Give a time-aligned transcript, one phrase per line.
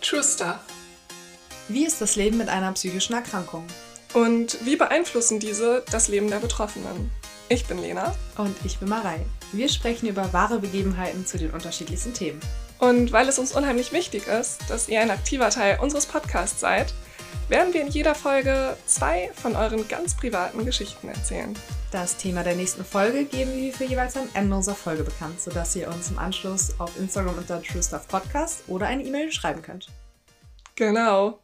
[0.00, 0.60] True Stuff.
[1.68, 3.66] Wie ist das Leben mit einer psychischen Erkrankung?
[4.14, 7.10] Und wie beeinflussen diese das Leben der Betroffenen?
[7.48, 8.14] Ich bin Lena.
[8.36, 9.26] Und ich bin Marei.
[9.52, 12.40] Wir sprechen über wahre Begebenheiten zu den unterschiedlichsten Themen.
[12.78, 16.94] Und weil es uns unheimlich wichtig ist, dass ihr ein aktiver Teil unseres Podcasts seid,
[17.48, 21.54] werden wir in jeder Folge zwei von euren ganz privaten Geschichten erzählen.
[21.90, 25.74] Das Thema der nächsten Folge geben wir für jeweils am Ende unserer Folge bekannt, sodass
[25.74, 29.88] ihr uns im Anschluss auf Instagram unter True Stuff Podcast oder eine E-Mail schreiben könnt.
[30.76, 31.38] Genau.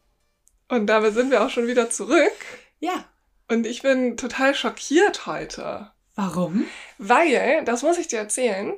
[0.68, 2.32] Und damit sind wir auch schon wieder zurück.
[2.80, 3.04] Ja.
[3.48, 5.90] Und ich bin total schockiert heute.
[6.14, 6.64] Warum?
[6.98, 8.74] Weil, das muss ich dir erzählen,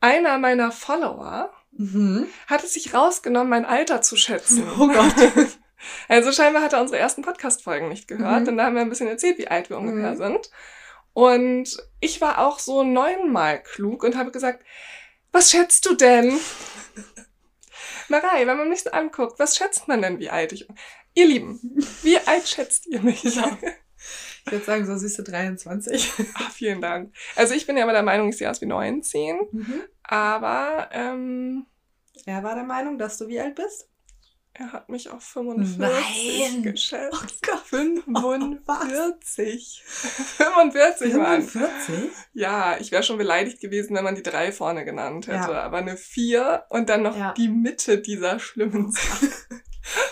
[0.00, 2.26] einer meiner Follower Mhm.
[2.46, 4.66] hat es sich rausgenommen, mein Alter zu schätzen.
[4.78, 5.14] Oh Gott.
[6.08, 8.44] Also scheinbar hat er unsere ersten Podcast-Folgen nicht gehört, Mhm.
[8.46, 10.16] denn da haben wir ein bisschen erzählt, wie alt wir ungefähr Mhm.
[10.16, 10.50] sind.
[11.12, 14.62] Und ich war auch so neunmal klug und habe gesagt,
[15.32, 16.38] was schätzt du denn?
[18.08, 20.76] Marei, wenn man mich so anguckt, was schätzt man denn, wie alt ich bin?
[21.14, 21.58] Ihr Lieben,
[22.02, 23.22] wie alt schätzt ihr mich?
[23.24, 23.56] Ja.
[24.44, 26.12] Ich würde sagen, so siehst du 23.
[26.34, 27.12] Ah, vielen Dank.
[27.34, 29.82] Also ich bin ja immer der Meinung, ich sehe aus wie 19, Mhm.
[30.04, 31.66] aber ähm,
[32.26, 33.88] Er war der Meinung, dass du wie alt bist?
[34.58, 36.62] Er hat mich auf 45 Nein.
[36.62, 37.12] geschätzt.
[37.12, 37.60] Oh Gott.
[37.66, 39.82] 45.
[39.84, 41.42] 45, Mann.
[41.42, 42.10] 45?
[42.32, 45.52] Ja, ich wäre schon beleidigt gewesen, wenn man die drei vorne genannt hätte.
[45.52, 45.62] Ja.
[45.62, 47.32] Aber eine vier und dann noch Ja.
[47.34, 49.28] die Mitte dieser schlimmen Sache.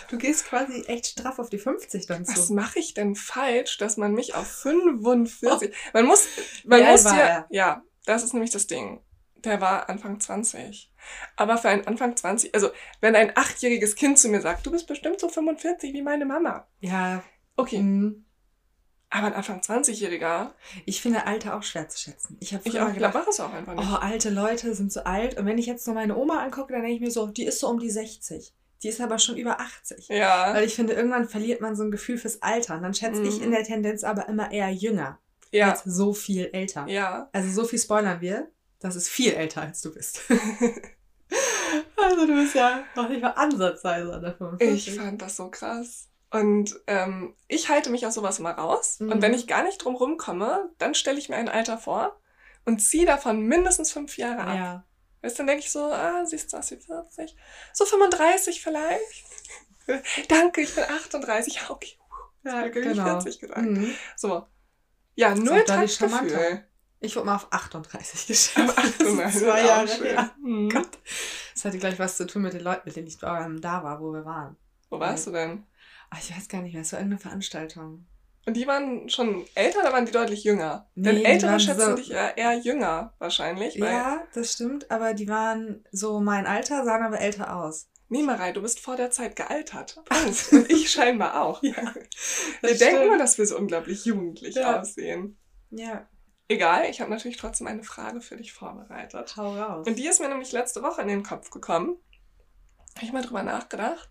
[0.09, 2.55] Du gehst quasi echt straff auf die 50 dann Was zu.
[2.55, 5.75] mache ich denn falsch, dass man mich auf 45...
[5.93, 6.27] Man muss...
[6.65, 7.17] Man alt muss ja...
[7.17, 7.47] er?
[7.51, 9.01] Ja, das ist nämlich das Ding.
[9.45, 10.93] Der war Anfang 20.
[11.37, 12.55] Aber für einen Anfang 20...
[12.55, 16.25] Also, wenn ein achtjähriges Kind zu mir sagt, du bist bestimmt so 45 wie meine
[16.25, 16.67] Mama.
[16.81, 17.23] Ja.
[17.57, 18.25] Okay, mhm.
[19.11, 20.53] aber ein Anfang 20-Jähriger...
[20.87, 22.37] Ich finde Alter auch schwer zu schätzen.
[22.41, 23.87] Ich habe Ich früher ich gedacht, es auch einfach nicht.
[23.91, 25.39] oh, alte Leute sind so alt.
[25.39, 27.61] Und wenn ich jetzt noch meine Oma angucke, dann denke ich mir so, die ist
[27.61, 28.53] so um die 60.
[28.83, 30.09] Die ist aber schon über 80.
[30.09, 32.75] Ja, Weil ich finde, irgendwann verliert man so ein Gefühl fürs Alter.
[32.77, 33.45] Und dann schätze ich Mhm.
[33.45, 35.19] in der Tendenz aber immer eher jünger
[35.53, 36.87] ja, als so viel älter.
[36.89, 37.29] ja.
[37.33, 38.51] Also so viel spoilern wir,
[38.85, 40.21] das ist viel älter als du bist.
[41.97, 44.89] also du bist ja noch nicht mal ansatzweise an der 45.
[44.89, 46.11] Ich fand das so krass.
[46.31, 49.01] Und ähm, ich halte mich aus sowas immer raus.
[49.01, 49.13] Mhm.
[49.13, 52.21] Und wenn ich gar nicht drum rumkomme, dann stelle ich mir ein Alter vor
[52.67, 54.55] und ziehe davon mindestens fünf Jahre ab.
[54.55, 54.85] ja.
[55.23, 57.35] Weißt du, dann denke ich so, ah, siehst du aus wie 40?
[57.73, 59.25] So 35 vielleicht?
[60.29, 61.55] Danke, ich bin 38.
[61.55, 61.97] Ja, okay.
[62.45, 63.05] ja, Ich genau.
[63.05, 63.63] 40 gesagt.
[63.63, 63.95] Mhm.
[64.17, 64.47] So.
[65.15, 65.65] Ja, null.
[65.65, 66.67] Taktgefühl.
[67.05, 68.59] Ich wurde mal auf 38 geschätzt.
[68.59, 70.07] Aber ach, du Das ist meinst, zwei auch Jahre schön.
[70.07, 70.31] her.
[70.43, 70.71] Mhm.
[70.71, 70.89] Gott.
[71.55, 74.01] Das hatte gleich was zu tun mit den Leuten, mit denen ich ähm, da war,
[74.01, 74.57] wo wir waren.
[74.91, 75.65] Wo warst du denn?
[76.11, 78.07] Ach, ich weiß gar nicht mehr, es war irgendeine Veranstaltung.
[78.47, 80.87] Und die waren schon älter oder waren die deutlich jünger?
[80.95, 83.81] Denn Nee, die Ältere schätzen so- dich eher, eher jünger wahrscheinlich.
[83.81, 87.89] Weil, Ja, das stimmt, aber die waren so mein Alter, sahen aber älter aus.
[88.11, 89.95] Nee, Marei, du bist vor der Zeit gealtert.
[90.05, 90.53] Punkt.
[90.53, 91.63] Und ich scheinbar auch.
[91.63, 93.07] Ja, wir das denken stimmt.
[93.09, 94.79] nur, dass wir so unglaublich jugendlich Ja.
[94.81, 95.39] aussehen.
[95.71, 96.07] Ja,
[96.49, 99.37] Egal, ich habe natürlich trotzdem eine Frage für dich vorbereitet.
[99.37, 99.87] hau raus.
[99.87, 101.97] Und die ist mir nämlich letzte Woche in den Kopf gekommen.
[102.97, 104.09] Habe ich mal drüber nachgedacht.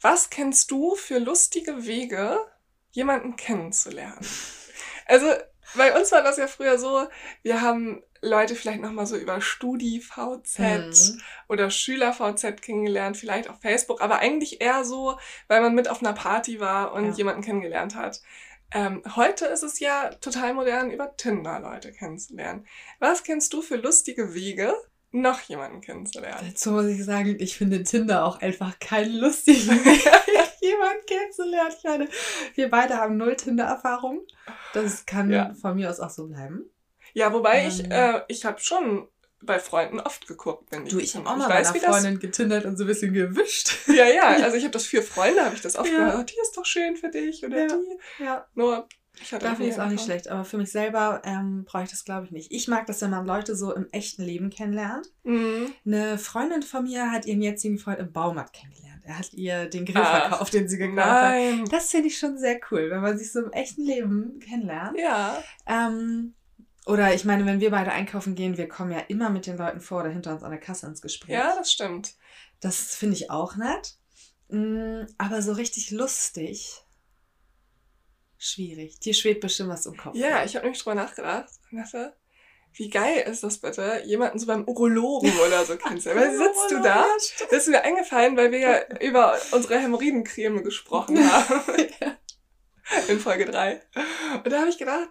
[0.00, 2.38] Was kennst du für lustige Wege,
[2.92, 4.20] jemanden kennenzulernen?
[5.10, 5.26] Also,
[5.74, 7.08] bei uns war das ja früher so,
[7.42, 11.22] wir haben Leute vielleicht nochmal so über StudiVZ Mhm.
[11.48, 16.12] oder SchülerVZ kennengelernt, vielleicht auf Facebook, aber eigentlich eher so, weil man mit auf einer
[16.12, 17.12] Party war und Ja.
[17.12, 18.20] jemanden kennengelernt hat.
[18.72, 22.66] Ähm, heute ist es ja total modern, über Tinder Leute kennenzulernen.
[22.98, 24.74] Was kennst du für lustige Wege,
[25.10, 26.46] noch jemanden kennenzulernen?
[26.50, 30.04] Dazu muss ich sagen, ich finde Tinder auch einfach kein lustigen Weg,
[30.60, 31.72] jemanden kennenzulernen.
[31.78, 32.08] Ich meine,
[32.54, 34.20] wir beide haben null Tinder-Erfahrung.
[34.74, 35.54] Das kann Ja.
[35.54, 36.68] von mir aus auch so bleiben.
[37.14, 37.90] Ja, wobei ich, Ähm.
[37.90, 39.08] äh, ich habe schon
[39.42, 41.86] bei Freunden oft geguckt, wenn ich Du, ich habe auch ich mal weiß, meiner wie
[41.86, 43.70] das Freundin getindert und so ein bisschen gewischt.
[43.88, 45.96] Ja, ja, also ich habe das für Freunde, habe ich das oft Ja.
[45.98, 46.16] gehört.
[46.20, 47.66] Oh, die ist doch schön für dich oder Ja.
[47.68, 48.24] die.
[48.24, 48.88] Ja, Nur,
[49.20, 50.28] ich hatte da finde ich es auch nicht schlecht.
[50.28, 52.52] Aber für mich selber ähm, brauche ich das, glaube ich, nicht.
[52.52, 55.08] Ich mag das, wenn man Leute so im echten Leben kennenlernt.
[55.24, 55.72] Mhm.
[55.84, 59.02] Eine Freundin von mir hat ihren jetzigen Freund im Baumarkt kennengelernt.
[59.04, 61.30] Er hat ihr den Grill Ach, verkauft, den sie gekauft hat.
[61.30, 61.64] Nein.
[61.70, 64.98] Das finde ich schon sehr cool, wenn man sich so im echten Leben kennenlernt.
[64.98, 65.42] Ja.
[65.66, 66.34] Ähm,
[66.88, 69.80] oder ich meine, wenn wir beide einkaufen gehen, wir kommen ja immer mit den Leuten
[69.80, 71.34] vor oder hinter uns an der Kasse ins Gespräch.
[71.34, 72.14] Ja, das stimmt.
[72.60, 73.96] Das finde ich auch nett.
[74.48, 76.82] Mm, Aber so richtig lustig.
[78.38, 78.98] Schwierig.
[79.00, 80.16] Dir schwebt bestimmt was im Kopf.
[80.16, 82.16] Ja, ich habe nämlich drüber nachgedacht und dachte,
[82.72, 86.38] wie geil ist das bitte, jemanden so beim Urologen oder so kennenzulernen.
[86.38, 87.04] Weil sitzt du da?
[87.50, 91.60] Das ist mir eingefallen, weil wir ja über unsere Hämorrhoidencreme gesprochen haben.
[93.08, 93.82] In Folge 3.
[94.44, 95.10] Und da habe ich gedacht,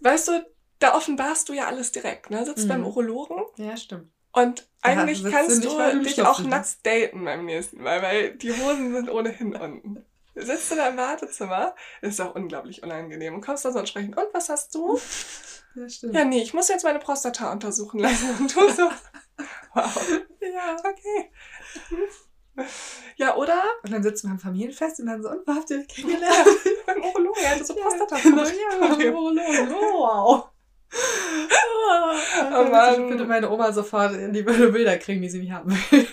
[0.00, 2.44] weißt du, da offenbarst du ja alles direkt, ne?
[2.44, 2.68] Sitzt Mhm.
[2.68, 4.10] beim Urologen Ja, stimmt.
[4.32, 6.46] Und eigentlich sitzt kannst du dich auch hast.
[6.46, 10.04] nackt daten beim nächsten Mal, weil die Hosen sind ohnehin unten.
[10.34, 14.14] Sitzt du da im Wartezimmer, ist auch unglaublich unangenehm und kommst da so und sprechen.
[14.14, 15.00] Und was hast du?
[15.74, 16.14] Ja, stimmt.
[16.14, 18.30] Ja, nee, ich muss jetzt meine Prostata untersuchen lassen.
[18.38, 18.88] Und du so,
[19.74, 20.08] wow,
[20.40, 20.76] Ja.
[20.78, 21.32] okay.
[23.16, 25.78] Ja, oder Und dann sitzen wir am Familienfest und dann so, und wo habt ihr
[25.80, 26.48] euch kennengelernt?
[26.86, 28.16] beim Urologen, er hatte so Prostata.
[28.20, 29.72] Genau, ja, Urologen.
[29.72, 30.48] Oh, wow.
[31.50, 33.04] Oh, Mann.
[33.04, 36.06] Ich bitte meine Oma sofort in die Bilder kriegen, die sie nicht haben will.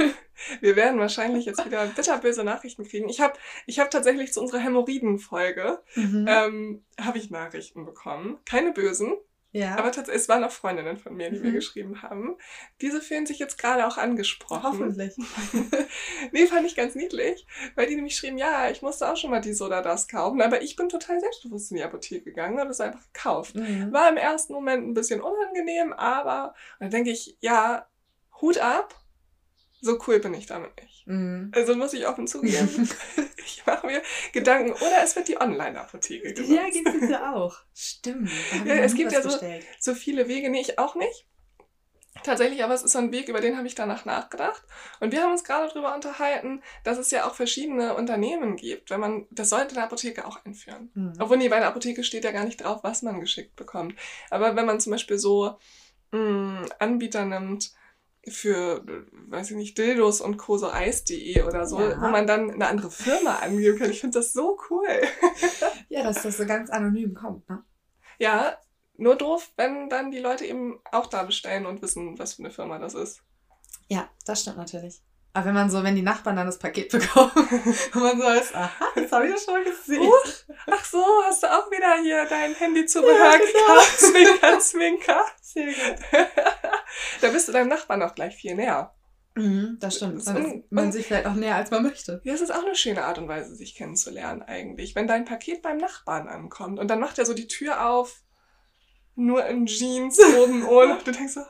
[0.61, 3.09] Wir werden wahrscheinlich jetzt wieder bitterböse Nachrichten kriegen.
[3.09, 3.33] Ich habe
[3.65, 6.25] ich hab tatsächlich zu unserer Hämorrhoiden-Folge Mhm.
[6.29, 8.37] ähm, habe ich Nachrichten bekommen.
[8.45, 9.13] Keine bösen,
[9.57, 9.77] ja.
[9.77, 11.53] aber tatsächlich, es waren auch Freundinnen von mir, die mir Mhm.
[11.55, 12.37] geschrieben haben.
[12.81, 14.63] Diese fühlen sich jetzt gerade auch angesprochen.
[14.63, 15.15] Hoffentlich.
[16.31, 19.41] nee, fand ich ganz niedlich, weil die nämlich schrieben, ja, ich musste auch schon mal
[19.41, 22.71] dies oder das kaufen, aber ich bin total selbstbewusst in die Apotheke gegangen und habe
[22.71, 23.55] es einfach gekauft.
[23.55, 23.91] Mhm.
[23.93, 27.87] War im ersten Moment ein bisschen unangenehm, aber dann denke ich, ja,
[28.41, 28.93] Hut ab,
[29.81, 31.05] so cool bin ich damit nicht.
[31.07, 31.51] Mhm.
[31.53, 32.89] Also muss ich offen zugeben,
[33.45, 34.01] ich mache mir
[34.33, 36.51] Gedanken, oder es wird die Online-Apotheke genutzt.
[36.51, 37.57] Ja, gibt es ja auch.
[37.73, 38.29] Stimmt.
[38.65, 39.65] Ja, es gibt ja so- bestellt.
[39.79, 41.27] so viele Wege, nee, ich auch nicht.
[42.23, 44.63] Tatsächlich, aber es ist so ein Weg, über den habe ich danach nachgedacht.
[45.01, 48.89] Und wir haben uns gerade darüber unterhalten, dass es ja auch verschiedene Unternehmen gibt.
[48.89, 50.89] Wenn man, das sollte eine Apotheke auch einführen.
[50.95, 51.13] Mhm.
[51.19, 53.95] Obwohl, nee, bei der Apotheke steht ja gar nicht drauf, was man geschickt bekommt.
[54.29, 55.57] Aber wenn man zum Beispiel so
[56.11, 57.73] mh, Anbieter nimmt
[58.27, 58.83] für,
[59.27, 60.57] weiß ich nicht, Dildos und Co.
[60.57, 62.01] so Eis.de oder so, Ja.
[62.01, 63.91] wo man dann eine andere Firma angeben kann.
[63.91, 64.87] Ich finde das so cool.
[65.89, 67.63] Ja, dass das so ganz anonym kommt, ne?
[68.17, 68.57] Ja,
[68.97, 72.51] nur doof, wenn dann die Leute eben auch da bestellen und wissen, was für eine
[72.51, 73.21] Firma das ist.
[73.87, 75.01] Ja, das stimmt natürlich.
[75.35, 77.31] Aber wenn man so, wenn die Nachbarn dann das Paket bekommen
[77.93, 80.01] und man so ist, aha, das habe ich ja schon gesehen.
[80.01, 80.25] Huch,
[80.71, 83.43] ach so, hast du auch wieder hier dein Handyzubehör Ja, genau.
[83.43, 83.99] gekauft?
[83.99, 85.25] Zwinker, zwinker.
[85.41, 85.99] Sehr gut.
[87.21, 88.93] da bist du deinem Nachbarn auch gleich viel näher.
[89.35, 90.19] Mhm, das stimmt.
[90.25, 90.33] Das
[90.69, 92.21] man un- sich vielleicht auch näher, als man möchte.
[92.23, 94.95] Ja, es ist auch eine schöne Art und Weise, sich kennenzulernen eigentlich.
[94.95, 98.21] Wenn dein Paket beim Nachbarn ankommt und dann macht er so die Tür auf,
[99.15, 100.97] nur in Jeans, oben ohne.
[101.03, 101.41] Du denkst so,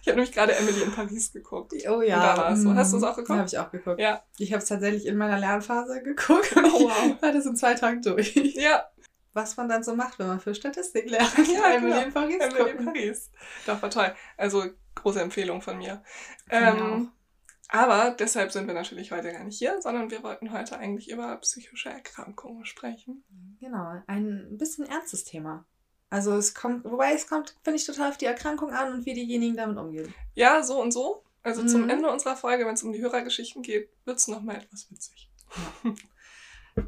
[0.00, 1.72] ich habe nämlich gerade Emily in Paris geguckt.
[1.88, 2.34] Oh ja.
[2.34, 2.74] Da war es so.
[2.74, 3.38] Hast du es auch geguckt?
[3.38, 4.00] Habe ich auch geguckt.
[4.00, 4.22] Ja.
[4.38, 6.54] Ich habe es tatsächlich in meiner Lernphase geguckt.
[6.56, 7.16] Oh, wow.
[7.16, 8.34] Ich war das in zwei Tagen durch.
[8.34, 8.88] Ja,
[9.34, 11.36] Was man dann so macht, wenn man für Statistik lernt.
[11.52, 12.04] Ja, Emily genau.
[12.06, 12.86] in Paris Emily in gucken.
[12.86, 13.30] Paris.
[13.66, 14.14] Doch, war toll.
[14.36, 14.64] Also,
[14.94, 16.02] große Empfehlung von mir.
[16.48, 17.12] Von mir Ähm,
[17.68, 21.36] aber deshalb sind wir natürlich heute gar nicht hier, sondern wir wollten heute eigentlich über
[21.36, 23.24] psychische Erkrankungen sprechen.
[23.60, 25.66] Genau, ein bisschen ernstes Thema.
[26.10, 29.14] Also es kommt, wobei es kommt, finde ich, total auf die Erkrankung an und wie
[29.14, 30.12] diejenigen damit umgehen.
[30.34, 31.22] Ja, so und so.
[31.42, 31.90] Also zum Mhm.
[31.90, 35.30] Ende unserer Folge, wenn es um die Hörergeschichten geht, wird es nochmal etwas witzig.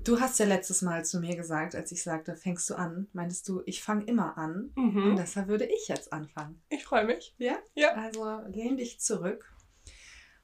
[0.05, 3.49] Du hast ja letztes Mal zu mir gesagt, als ich sagte, fängst du an, meintest
[3.49, 4.71] du, ich fange immer an.
[4.77, 5.17] Und Mhm.
[5.17, 6.63] deshalb würde ich jetzt anfangen.
[6.69, 7.35] Ich freue mich.
[7.39, 7.59] Ja?
[7.75, 7.93] Ja.
[7.95, 9.53] Also lehn dich zurück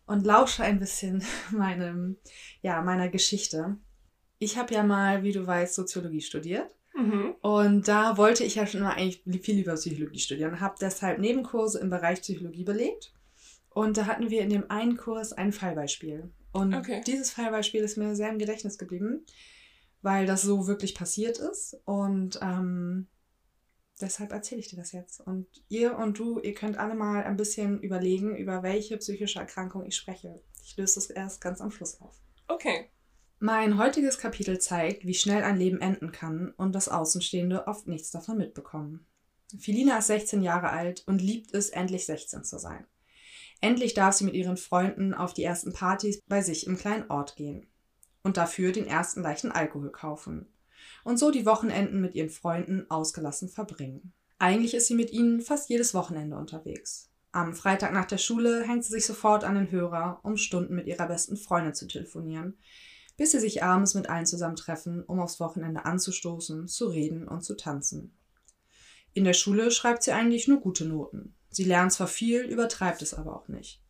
[0.07, 1.23] und lausche ein bisschen
[1.53, 2.17] meinem,
[2.63, 3.77] ja, meiner Geschichte.
[4.39, 6.75] Ich habe ja mal, wie du weißt, Soziologie studiert.
[6.97, 7.35] Mhm.
[7.43, 10.61] Und da wollte ich ja schon immer eigentlich viel lieber Psychologie studieren.
[10.61, 13.13] Habe deshalb Nebenkurse im Bereich Psychologie belegt.
[13.71, 16.31] Und da hatten wir in dem einen Kurs ein Fallbeispiel.
[16.53, 17.03] Und Okay.
[17.07, 19.27] dieses Fallbeispiel ist mir sehr im Gedächtnis geblieben,
[20.01, 21.77] weil das so wirklich passiert ist.
[21.85, 23.09] Und ähm,
[24.01, 25.21] deshalb erzähle ich dir das jetzt.
[25.21, 29.85] Und ihr und du, ihr könnt alle mal ein bisschen überlegen, über welche psychische Erkrankung
[29.85, 30.41] ich spreche.
[30.65, 32.17] Ich löse das erst ganz am Schluss auf.
[32.49, 32.89] Okay.
[33.39, 38.11] Mein heutiges Kapitel zeigt, wie schnell ein Leben enden kann und dass Außenstehende oft nichts
[38.11, 39.07] davon mitbekommen.
[39.59, 42.87] Filina ist 16 Jahre alt und liebt es, endlich 16 zu sein.
[43.61, 47.37] Endlich darf sie mit ihren Freunden auf die ersten Partys bei sich im kleinen Ort
[47.37, 47.67] gehen
[48.23, 50.47] und dafür den ersten leichten Alkohol kaufen
[51.05, 54.15] und so die Wochenenden mit ihren Freunden ausgelassen verbringen.
[54.39, 57.11] Eigentlich ist sie mit ihnen fast jedes Wochenende unterwegs.
[57.33, 60.87] Am Freitag nach der Schule hängt sie sich sofort an den Hörer, um Stunden mit
[60.87, 62.57] ihrer besten Freundin zu telefonieren,
[63.17, 67.57] bis sie sich abends mit allen zusammentreffen, um aufs Wochenende anzustoßen, zu reden und zu
[67.57, 68.17] tanzen.
[69.15, 71.35] In der Schule schreibt sie eigentlich nur gute Noten.
[71.49, 73.83] Sie lernt zwar viel, übertreibt es aber auch nicht.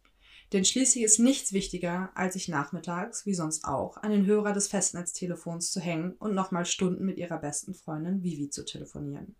[0.52, 4.68] Denn schließlich ist nichts wichtiger, als sich nachmittags, wie sonst auch, an den Hörer des
[4.68, 9.34] Festnetztelefons zu hängen und nochmal Stunden mit ihrer besten Freundin Vivi zu telefonieren.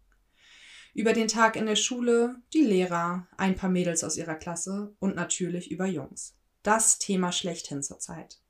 [0.94, 5.14] Über den Tag in der Schule, die Lehrer, ein paar Mädels aus ihrer Klasse und
[5.14, 6.34] natürlich über Jungs.
[6.62, 8.40] Das Thema schlechthin zur Zeit.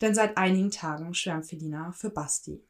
[0.00, 2.62] Denn seit einigen Tagen schwärmt Felina für Basti.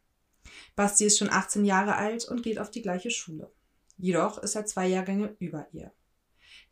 [0.76, 3.52] Basti ist schon 18 Jahre alt und geht auf die gleiche Schule.
[3.96, 5.92] Jedoch ist er zwei Jahrgänge über ihr.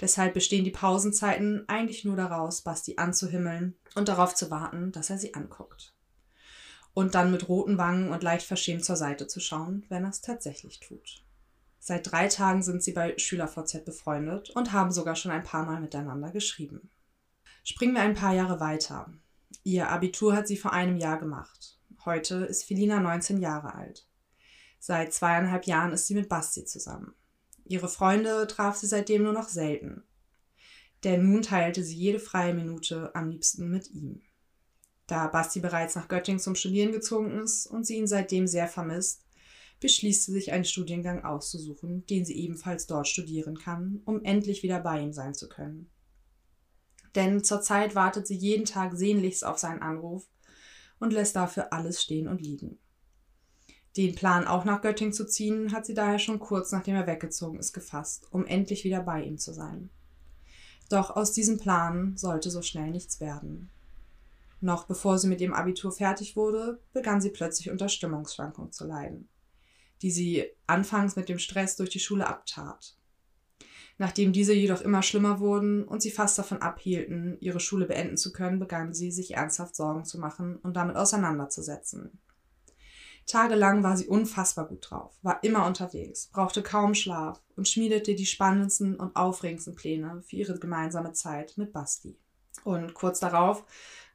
[0.01, 5.19] Deshalb bestehen die Pausenzeiten eigentlich nur daraus, Basti anzuhimmeln und darauf zu warten, dass er
[5.19, 5.95] sie anguckt.
[6.93, 10.21] Und dann mit roten Wangen und leicht verschämt zur Seite zu schauen, wenn er es
[10.21, 11.25] tatsächlich tut.
[11.79, 15.81] Seit drei Tagen sind sie bei SchülerVZ befreundet und haben sogar schon ein paar Mal
[15.81, 16.91] miteinander geschrieben.
[17.65, 19.13] Springen wir ein paar Jahre weiter.
[19.65, 21.79] Ihr Abitur hat sie vor einem Jahr gemacht.
[22.05, 24.07] Heute ist Felina 19 Jahre alt.
[24.79, 27.15] Seit zweieinhalb Jahren ist sie mit Basti zusammen.
[27.65, 30.05] Ihre Freunde traf sie seitdem nur noch selten.
[31.03, 34.23] Denn nun teilte sie jede freie Minute am liebsten mit ihm.
[35.07, 39.25] Da Basti bereits nach Göttingen zum Studieren gezogen ist und sie ihn seitdem sehr vermisst,
[39.81, 44.81] beschließt sie sich einen Studiengang auszusuchen, den sie ebenfalls dort studieren kann, um endlich wieder
[44.81, 45.91] bei ihm sein zu können.
[47.17, 50.29] Denn zurzeit wartet sie jeden Tag sehnlichst auf seinen Anruf
[51.01, 52.79] und lässt dafür alles stehen und liegen.
[53.97, 57.59] Den Plan, auch nach Göttingen zu ziehen, hat sie daher schon kurz nachdem er weggezogen
[57.59, 59.89] ist gefasst, um endlich wieder bei ihm zu sein.
[60.91, 63.71] Doch aus diesem Plan sollte so schnell nichts werden.
[64.61, 69.29] Noch bevor sie mit ihrem Abitur fertig wurde, begann sie plötzlich unter Stimmungsschwankungen zu leiden,
[70.03, 72.96] die sie anfangs mit dem Stress durch die Schule abtat.
[73.99, 78.33] Nachdem diese jedoch immer schlimmer wurden und sie fast davon abhielten, ihre Schule beenden zu
[78.33, 82.19] können, begann sie, sich ernsthaft Sorgen zu machen und damit auseinanderzusetzen.
[83.27, 88.27] Tagelang war sie unfassbar gut drauf, war immer unterwegs, brauchte kaum Schlaf und schmiedete die
[88.27, 92.17] spannendsten und aufregendsten Pläne für ihre gemeinsame Zeit mit Basti.
[92.63, 93.65] Und kurz darauf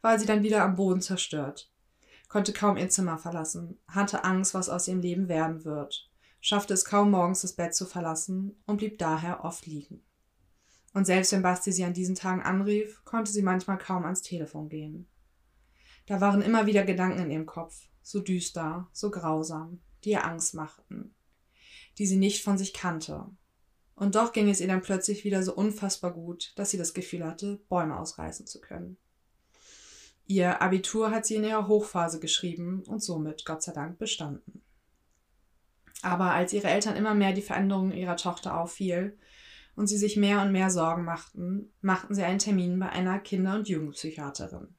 [0.02, 1.70] war sie dann wieder am Boden zerstört,
[2.30, 6.10] konnte kaum ihr Zimmer verlassen, hatte Angst, was aus ihrem Leben werden wird,
[6.42, 10.04] schaffte es kaum morgens das Bett zu verlassen und blieb daher oft liegen.
[10.94, 14.68] Und selbst wenn Basti sie an diesen Tagen anrief, konnte sie manchmal kaum ans Telefon
[14.68, 15.08] gehen.
[16.08, 20.54] Da waren immer wieder Gedanken in ihrem Kopf, so düster, so grausam, die ihr Angst
[20.54, 21.16] machten,
[21.98, 23.28] die sie nicht von sich kannte.
[23.96, 27.24] Und doch ging es ihr dann plötzlich wieder so unfassbar gut, dass sie das Gefühl
[27.24, 28.98] hatte, Bäume ausreißen zu können.
[30.26, 34.64] Ihr Abitur hat sie in ihrer Hochphase geschrieben und somit, Gott sei Dank, bestanden.
[36.02, 39.18] Aber als ihre Eltern immer mehr die Veränderungen ihrer Tochter auffiel
[39.76, 43.56] und sie sich mehr und mehr Sorgen machten, machten sie einen Termin bei einer Kinder-
[43.56, 44.76] und Jugendpsychiaterin.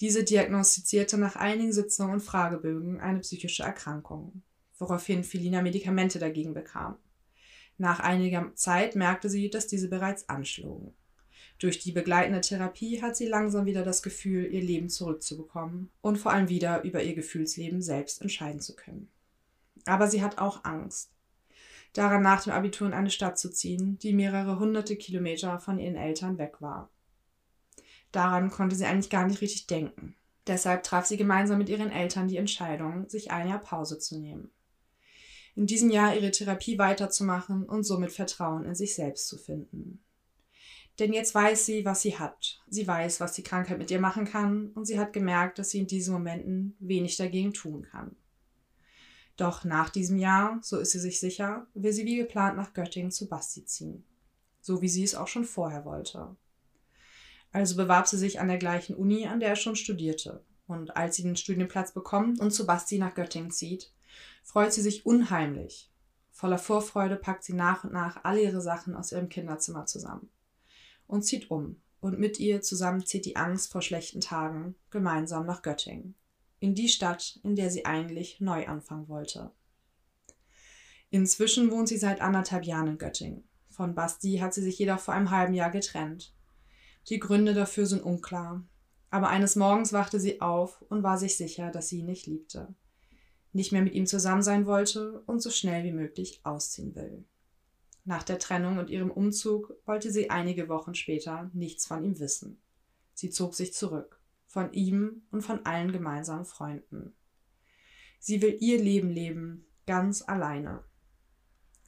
[0.00, 4.42] Diese diagnostizierte nach einigen Sitzungen und Fragebögen eine psychische Erkrankung,
[4.78, 6.96] woraufhin Felina Medikamente dagegen bekam.
[7.76, 10.94] Nach einiger Zeit merkte sie, dass diese bereits anschlugen.
[11.58, 16.32] Durch die begleitende Therapie hat sie langsam wieder das Gefühl, ihr Leben zurückzubekommen und vor
[16.32, 19.08] allem wieder über ihr Gefühlsleben selbst entscheiden zu können.
[19.86, 21.10] Aber sie hat auch Angst.
[21.92, 25.94] Daran nach dem Abitur in eine Stadt zu ziehen, die mehrere hunderte Kilometer von ihren
[25.94, 26.90] Eltern weg war.
[28.10, 30.16] Daran konnte sie eigentlich gar nicht richtig denken.
[30.46, 34.50] Deshalb traf sie gemeinsam mit ihren Eltern die Entscheidung, sich ein Jahr Pause zu nehmen.
[35.56, 40.04] In diesem Jahr ihre Therapie weiterzumachen und somit Vertrauen in sich selbst zu finden.
[40.98, 42.60] Denn jetzt weiß sie, was sie hat.
[42.68, 45.78] Sie weiß, was die Krankheit mit ihr machen kann und sie hat gemerkt, dass sie
[45.78, 48.16] in diesen Momenten wenig dagegen tun kann.
[49.36, 53.10] Doch nach diesem Jahr, so ist sie sich sicher, will sie wie geplant nach Göttingen
[53.10, 54.04] zu Basti ziehen.
[54.60, 56.36] So wie sie es auch schon vorher wollte.
[57.52, 60.44] Also bewarb sie sich an der gleichen Uni, an der er schon studierte.
[60.66, 63.92] Und als sie den Studienplatz bekommt und zu Basti nach Göttingen zieht,
[64.42, 65.90] freut sie sich unheimlich.
[66.30, 70.30] Voller Vorfreude packt sie nach und nach alle ihre Sachen aus ihrem Kinderzimmer zusammen
[71.06, 71.80] und zieht um.
[72.00, 76.14] Und mit ihr zusammen zieht die Angst vor schlechten Tagen gemeinsam nach Göttingen.
[76.64, 79.50] In die Stadt, in der sie eigentlich neu anfangen wollte.
[81.10, 83.44] Inzwischen wohnt sie seit anderthalb Jahren in Göttingen.
[83.68, 86.34] Von Basti hat sie sich jedoch vor einem halben Jahr getrennt
[87.08, 88.64] die Gründe dafür sind unklar.
[89.10, 92.74] Aber eines Morgens wachte sie auf und war sich sicher, dass sie ihn nicht liebte,
[93.52, 97.24] nicht mehr mit ihm zusammen sein wollte und so schnell wie möglich ausziehen will.
[98.04, 102.60] Nach der Trennung und ihrem Umzug wollte sie einige Wochen später nichts von ihm wissen.
[103.12, 104.20] Sie zog sich zurück,
[104.54, 107.12] von ihm und von allen gemeinsamen Freunden.
[108.20, 110.84] Sie will ihr Leben leben, ganz alleine.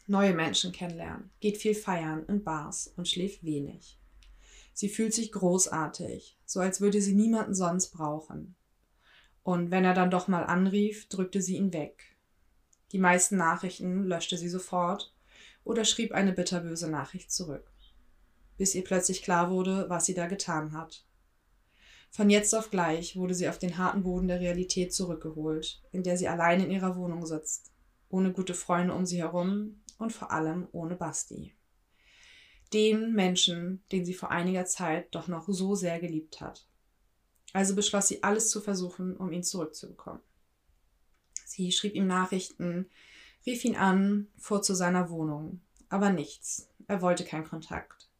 [0.08, 4.00] Neue Menschen kennenlernen, geht viel feiern in Bars und schläft wenig.
[4.72, 8.56] Sie fühlt sich großartig, so als würde sie niemanden sonst brauchen.
[9.44, 12.16] Und wenn er dann doch mal anrief, drückte sie ihn weg.
[12.90, 15.14] Die meisten Nachrichten löschte sie sofort
[15.62, 17.70] oder schrieb eine bitterböse Nachricht zurück,
[18.56, 21.05] bis ihr plötzlich klar wurde, was sie da getan hat.
[22.16, 26.16] Von jetzt auf gleich wurde sie auf den harten Boden der Realität zurückgeholt, in der
[26.16, 27.72] sie allein in ihrer Wohnung sitzt,
[28.08, 31.56] ohne gute Freunde um sie herum und vor allem ohne Basti
[32.72, 36.66] den Menschen, den sie vor einiger Zeit doch noch so sehr geliebt hat.
[37.52, 40.20] Also beschloss sie alles zu versuchen, um ihn zurückzubekommen.
[41.44, 42.90] Sie schrieb ihm Nachrichten,
[43.46, 46.68] rief ihn an, fuhr zu seiner Wohnung, aber nichts.
[46.88, 48.10] Er wollte keinen Kontakt.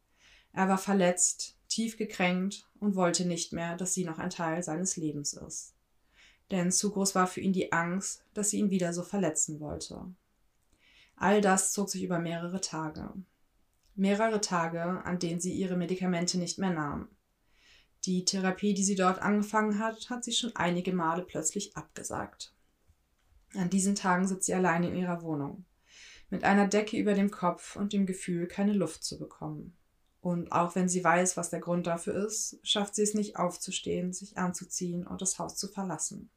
[0.53, 4.97] Er war verletzt, tief gekränkt und wollte nicht mehr, dass sie noch ein Teil seines
[4.97, 5.73] Lebens ist.
[6.51, 10.01] Denn zu groß war für ihn die Angst, dass sie ihn wieder so verletzen wollte.
[11.15, 13.13] All das zog sich über mehrere Tage
[13.97, 17.09] mehrere Tage, an denen sie ihre Medikamente nicht mehr nahm.
[18.05, 22.53] Die Therapie, die sie dort angefangen hat, hat sie schon einige Male plötzlich abgesagt.
[23.55, 25.65] An diesen Tagen sitzt sie allein in ihrer Wohnung,
[26.29, 29.75] mit einer Decke über dem Kopf und dem Gefühl, keine Luft zu bekommen.
[30.21, 34.13] Und auch wenn sie weiß, was der Grund dafür ist, schafft sie es nicht aufzustehen,
[34.13, 36.29] sich anzuziehen und das Haus zu verlassen.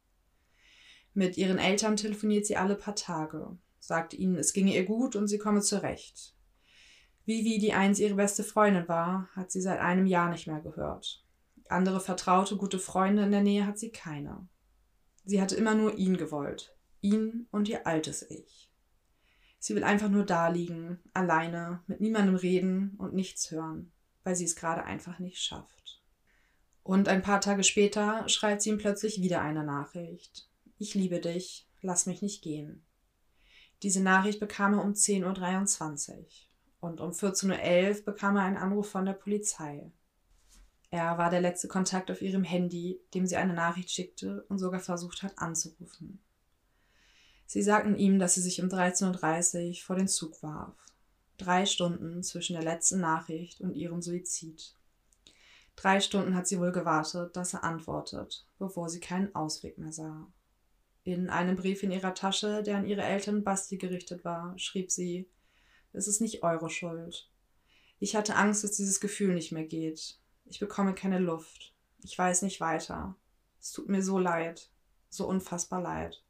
[1.14, 5.26] Mit ihren Eltern telefoniert sie alle paar Tage, sagt ihnen, es ginge ihr gut und
[5.26, 6.34] sie komme zurecht.
[7.24, 11.24] Vivi, die einst ihre beste Freundin war, hat sie seit einem Jahr nicht mehr gehört.
[11.68, 14.48] Andere vertraute, gute Freunde in der Nähe hat sie keine.
[15.24, 16.74] Sie hatte immer nur ihn gewollt.
[17.00, 18.69] Ihn und ihr altes Ich.
[19.60, 23.92] Sie will einfach nur da liegen, alleine, mit niemandem reden und nichts hören,
[24.24, 26.00] weil sie es gerade einfach nicht schafft.
[26.82, 30.48] Und ein paar Tage später schreibt sie ihm plötzlich wieder eine Nachricht.
[30.78, 32.86] Ich liebe dich, lass mich nicht gehen.
[33.82, 36.26] Diese Nachricht bekam er um 10.23 Uhr
[36.80, 39.92] und um 14.11 Uhr bekam er einen Anruf von der Polizei.
[40.90, 44.80] Er war der letzte Kontakt auf ihrem Handy, dem sie eine Nachricht schickte und sogar
[44.80, 46.18] versucht hat anzurufen.
[47.50, 50.86] Sie sagten ihm, dass sie sich um 13.30 Uhr vor den Zug warf.
[51.36, 54.76] Drei Stunden zwischen der letzten Nachricht und ihrem Suizid.
[55.74, 60.28] Drei Stunden hat sie wohl gewartet, dass er antwortet, bevor sie keinen Ausweg mehr sah.
[61.02, 65.28] In einem Brief in ihrer Tasche, der an ihre Eltern Basti gerichtet war, schrieb sie
[65.92, 67.28] Es ist nicht eure Schuld.
[67.98, 70.20] Ich hatte Angst, dass dieses Gefühl nicht mehr geht.
[70.44, 71.74] Ich bekomme keine Luft.
[72.04, 73.16] Ich weiß nicht weiter.
[73.60, 74.70] Es tut mir so leid.
[75.08, 76.22] So unfassbar leid.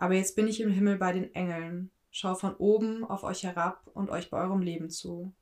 [0.00, 3.86] Aber jetzt bin ich im Himmel bei den Engeln, schau von oben auf euch herab
[3.92, 5.34] und euch bei eurem Leben zu.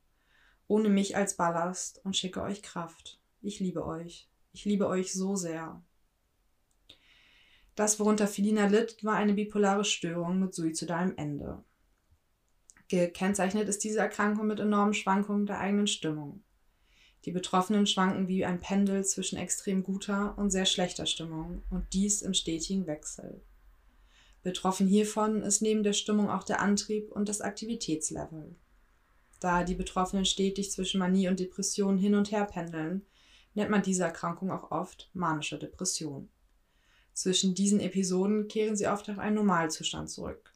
[0.66, 3.20] Ohne mich als Ballast und schicke euch Kraft.
[3.40, 4.28] Ich liebe euch.
[4.52, 5.80] Ich liebe euch so sehr.
[7.76, 11.62] Das, worunter Felina litt, war eine bipolare Störung mit suizidalem Ende.
[12.88, 16.42] Gekennzeichnet ist diese Erkrankung mit enormen Schwankungen der eigenen Stimmung.
[17.26, 22.22] Die Betroffenen schwanken wie ein Pendel zwischen extrem guter und sehr schlechter Stimmung und dies
[22.22, 23.40] im stetigen Wechsel.
[24.42, 28.54] Betroffen hiervon ist neben der Stimmung auch der Antrieb und das Aktivitätslevel.
[29.40, 33.04] Da die Betroffenen stetig zwischen Manie und Depression hin und her pendeln,
[33.54, 36.28] nennt man diese Erkrankung auch oft manische Depression.
[37.12, 40.52] Zwischen diesen Episoden kehren sie oft auf einen Normalzustand zurück.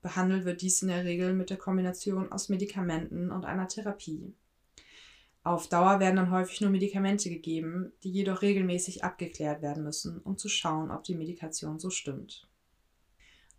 [0.00, 4.34] Behandelt wird dies in der Regel mit der Kombination aus Medikamenten und einer Therapie.
[5.42, 10.38] Auf Dauer werden dann häufig nur Medikamente gegeben, die jedoch regelmäßig abgeklärt werden müssen, um
[10.38, 12.48] zu schauen, ob die Medikation so stimmt.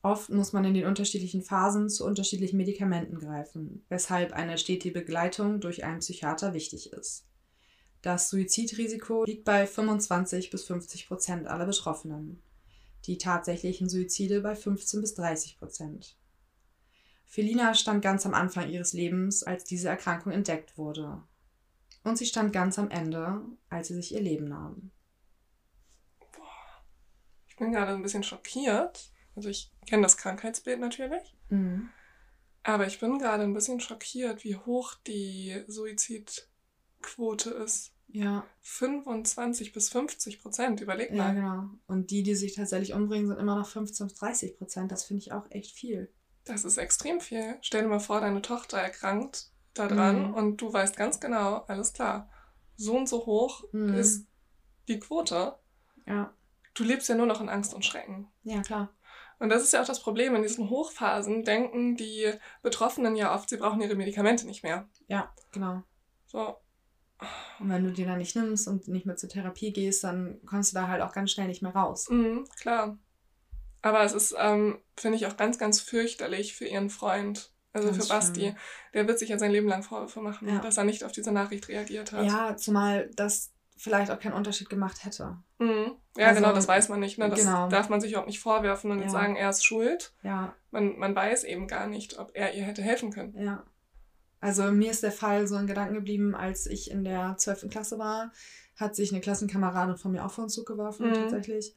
[0.06, 5.60] Oft muss man in den unterschiedlichen Phasen zu unterschiedlichen Medikamenten greifen, weshalb eine stetige Begleitung
[5.60, 7.26] durch einen Psychiater wichtig ist.
[8.04, 12.39] Das Suizidrisiko liegt bei 25 bis 50 Prozent aller Betroffenen,
[13.06, 16.15] die tatsächlichen Suizide bei 15 bis 30 Prozent.
[17.26, 21.24] Felina stand ganz am Anfang ihres Lebens, als diese Erkrankung entdeckt wurde.
[22.04, 24.91] Und sie stand ganz am Ende, als sie sich ihr Leben nahm.
[27.48, 29.14] Ich bin gerade ein bisschen schockiert.
[29.36, 31.36] Also ich kenne das Krankheitsbild natürlich.
[31.50, 31.89] Mhm.
[32.63, 37.91] Aber ich bin gerade ein bisschen schockiert, wie hoch die Suizidquote ist.
[38.08, 38.45] Ja.
[38.62, 41.17] 25 bis 50 Prozent, überleg mal.
[41.17, 41.69] Ja, genau.
[41.88, 44.91] Und die, die sich tatsächlich umbringen, sind immer noch 15 bis 30 Prozent.
[44.91, 46.12] Das finde ich auch echt viel.
[46.45, 47.58] Das ist extrem viel.
[47.62, 50.34] Stell dir mal vor, deine Tochter erkrankt daran mhm.
[50.34, 52.30] und du weißt ganz genau, alles klar,
[52.78, 53.93] so und so hoch mhm.
[53.93, 54.28] ist
[54.88, 55.56] die Quote.
[56.08, 56.34] Ja.
[56.74, 58.28] Du lebst ja nur noch in Angst und Schrecken.
[58.43, 58.94] Ja, klar.
[59.39, 60.36] Und das ist ja auch das Problem.
[60.36, 64.88] In diesen Hochphasen denken die Betroffenen ja oft, sie brauchen ihre Medikamente nicht mehr.
[65.08, 65.84] Ja, genau.
[66.26, 66.58] So.
[67.60, 70.74] Und wenn du die dann nicht nimmst und nicht mehr zur Therapie gehst, dann kommst
[70.74, 72.10] du da halt auch ganz schnell nicht mehr raus.
[72.10, 72.98] Mhm, klar.
[73.82, 77.54] Aber es ist, ähm, finde ich, auch ganz, ganz fürchterlich für ihren Freund.
[77.71, 78.41] Also ganz für Basti.
[78.41, 78.58] Schön.
[78.93, 80.60] Der wird sich ja sein Leben lang Vorwürfe machen, ja.
[80.60, 82.26] dass er nicht auf diese Nachricht reagiert hat.
[82.26, 85.38] Ja, zumal das vielleicht auch keinen Unterschied gemacht hätte.
[85.60, 85.96] Mhm.
[86.18, 87.18] Ja, also, genau, das weiß man nicht.
[87.18, 87.30] Ne?
[87.30, 87.70] Das genau.
[87.70, 89.10] darf man sich überhaupt nicht vorwerfen und ja.
[89.10, 90.13] sagen, er ist schuld.
[90.24, 90.54] Ja.
[90.72, 93.38] Man, man weiß eben gar nicht, ob er ihr hätte helfen können.
[93.38, 93.63] Ja.
[94.39, 97.70] Also mir ist der Fall so in Gedanken geblieben, als ich in der 12.
[97.70, 98.32] Klasse war,
[98.76, 101.13] hat sich eine Klassenkameradin von mir auch vor den Zug geworfen, mhm.
[101.13, 101.76] tatsächlich.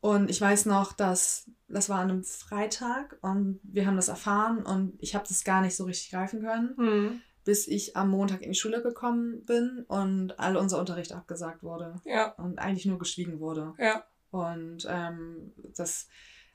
[0.00, 4.64] Und ich weiß noch, dass das war an einem Freitag und wir haben das erfahren
[4.64, 6.74] und ich habe das gar nicht so richtig greifen können.
[6.76, 11.62] Mhm bis ich am Montag in die Schule gekommen bin und all unser Unterricht abgesagt
[11.62, 11.96] wurde.
[12.04, 12.32] Ja.
[12.32, 13.74] Und eigentlich nur geschwiegen wurde.
[13.78, 14.04] Ja.
[14.30, 16.08] Und ähm, das,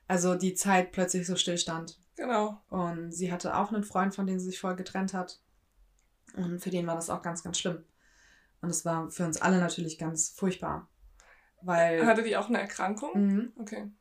[0.08, 2.00] also die Zeit plötzlich so stillstand.
[2.16, 2.62] Genau.
[2.70, 5.40] Und sie hatte auch einen Freund, von dem sie sich vorher getrennt hat.
[6.36, 7.84] Und für den war das auch ganz, ganz schlimm.
[8.62, 10.88] Und es war für uns alle natürlich ganz furchtbar.
[11.62, 12.06] Weil.
[12.06, 13.12] Hatte die auch eine Erkrankung?
[13.14, 13.54] Mhm.
[13.60, 13.92] Okay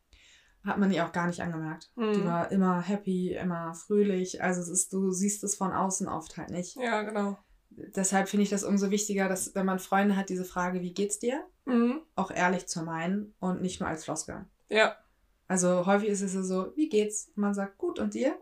[0.65, 1.91] hat man ihr auch gar nicht angemerkt.
[1.97, 2.13] Mhm.
[2.15, 4.43] Die war immer happy, immer fröhlich.
[4.43, 6.77] Also es ist, du siehst es von außen oft halt nicht.
[6.77, 7.37] Ja, genau.
[7.71, 11.19] deshalb finde ich das umso wichtiger, dass wenn man Freunde hat, diese Frage, wie geht's
[11.19, 12.01] dir, Mhm.
[12.17, 14.45] auch ehrlich zu meinen und nicht nur als Floskel.
[14.69, 14.97] Ja,
[15.49, 17.29] Also häufig ist es ja so, wie geht's?
[17.37, 18.37] Und man sagt, gut, und dir?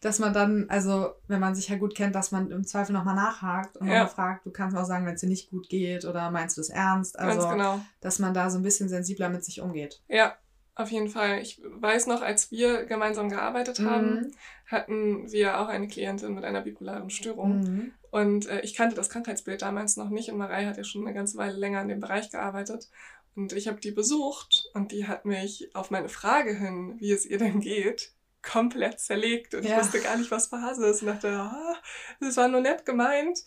[0.00, 3.14] Dass man dann, also wenn man sich ja gut kennt, dass man im Zweifel nochmal
[3.16, 3.94] nachhakt und Ja.
[3.94, 6.56] nochmal fragt, du kannst mir auch sagen, wenn es dir nicht gut geht oder meinst
[6.56, 7.18] du das ernst?
[7.18, 7.80] Also, ganz genau.
[8.00, 10.02] dass man da so ein bisschen sensibler mit sich umgeht.
[10.08, 10.36] Ja,
[10.78, 11.40] auf jeden Fall.
[11.40, 14.30] Ich weiß noch, als wir gemeinsam gearbeitet haben, Mhm.
[14.66, 17.60] hatten wir auch eine Klientin mit einer bipolaren Störung.
[17.60, 17.92] Mhm.
[18.10, 21.14] Und äh, ich kannte das Krankheitsbild damals noch nicht und Marei hat ja schon eine
[21.14, 22.88] ganze Weile länger in dem Bereich gearbeitet.
[23.34, 27.26] Und ich habe die besucht und die hat mich auf meine Frage hin, wie es
[27.26, 28.12] ihr denn geht,
[28.42, 29.54] komplett zerlegt.
[29.54, 29.78] Und ich Ja.
[29.78, 31.02] wusste gar nicht, was Phase ist.
[31.02, 31.74] Und dachte, ah,
[32.20, 33.40] das war nur nett gemeint.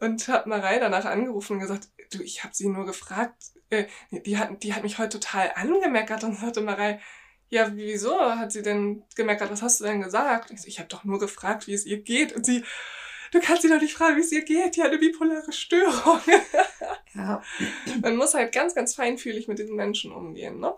[0.00, 4.38] Und habe Marei danach angerufen und gesagt, du, ich habe sie nur gefragt, äh, die,
[4.38, 6.24] hat, die hat mich heute total angemeckert.
[6.24, 7.00] Und sagte Marei,
[7.48, 9.50] ja, wieso hat sie denn gemeckert?
[9.50, 10.50] Was hast du denn gesagt?
[10.50, 12.32] Ich, so, ich habe doch nur gefragt, wie es ihr geht.
[12.32, 12.64] Und sie,
[13.32, 14.76] du kannst sie doch nicht fragen, wie es ihr geht.
[14.76, 16.20] Die hat eine bipolare Störung.
[17.14, 17.42] Ja.
[18.02, 20.74] Man muss halt ganz, ganz feinfühlig mit diesen Menschen umgehen, ne?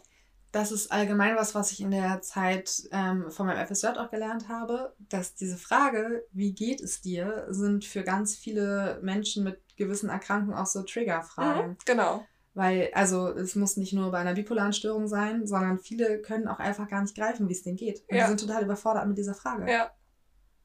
[0.53, 4.49] Das ist allgemein was, was ich in der Zeit ähm, von meinem FSJ auch gelernt
[4.49, 10.09] habe, dass diese Frage, wie geht es dir, sind für ganz viele Menschen mit gewissen
[10.09, 11.71] Erkrankungen auch so Triggerfragen.
[11.73, 12.25] Mhm, genau.
[12.55, 16.59] Weil, also es muss nicht nur bei einer bipolaren Störung sein, sondern viele können auch
[16.59, 18.03] einfach gar nicht greifen, wie es denen geht.
[18.09, 18.23] Und Ja.
[18.25, 19.71] die sind total überfordert mit dieser Frage.
[19.71, 19.91] Ja,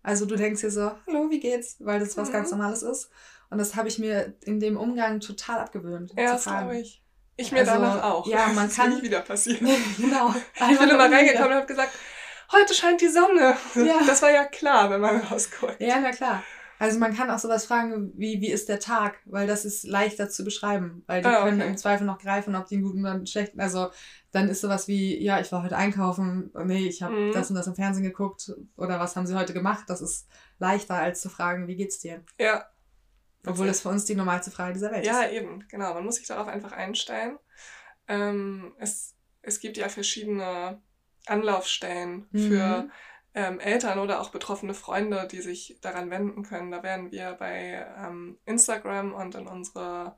[0.04, 1.76] Also du denkst dir so, hallo, wie geht's?
[1.80, 2.34] Weil das was Mhm.
[2.34, 3.10] ganz Normales ist.
[3.50, 6.14] Und das habe ich mir in dem Umgang total abgewöhnt.
[6.18, 7.01] ja das glaube ich.
[7.42, 8.28] Ich mir Also, danach auch.
[8.28, 9.68] ja, man das kann- nicht wieder passieren.
[9.98, 10.34] genau.
[10.70, 11.92] Ich bin immer reingekommen und habe gesagt,
[12.52, 13.56] heute scheint die Sonne.
[13.76, 14.02] Ja.
[14.06, 15.80] Das war ja klar, wenn man rausguckt.
[15.82, 16.44] Ja, na klar.
[16.80, 19.20] Also man kann auch sowas fragen, wie, wie ist der Tag?
[19.26, 21.04] Weil das ist leichter zu beschreiben.
[21.06, 21.70] Weil die Ah, können okay.
[21.70, 23.60] im Zweifel noch greifen, ob die einen guten oder einen schlechten.
[23.62, 23.92] Also
[24.32, 27.34] dann ist sowas wie, ja, ich war heute einkaufen, nee, ich habe Mhm.
[27.34, 29.84] das und das im Fernsehen geguckt oder was haben sie heute gemacht?
[29.90, 30.28] Das ist
[30.58, 32.24] leichter, als zu fragen, wie geht's dir?
[32.40, 32.66] Ja.
[33.46, 35.34] Obwohl das für uns die normalste Frage dieser Welt Ja, ist.
[35.34, 35.94] eben, genau.
[35.94, 37.38] Man muss sich darauf einfach einstellen.
[38.08, 40.82] Ähm, es, es gibt ja verschiedene
[41.26, 42.48] Anlaufstellen Mhm.
[42.48, 42.90] für
[43.34, 46.70] ähm, Eltern oder auch betroffene Freunde, die sich daran wenden können.
[46.72, 50.18] Da werden wir bei ähm, Instagram und in unsere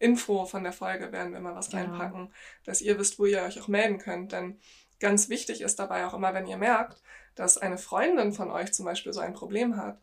[0.00, 1.82] Info von der Folge werden wir mal was Genau.
[1.84, 2.32] reinpacken,
[2.64, 4.32] dass ihr wisst, wo ihr euch auch melden könnt.
[4.32, 4.60] Denn
[5.00, 7.00] ganz wichtig ist dabei auch immer, wenn ihr merkt,
[7.34, 10.00] dass eine Freundin von euch zum Beispiel so ein Problem hat,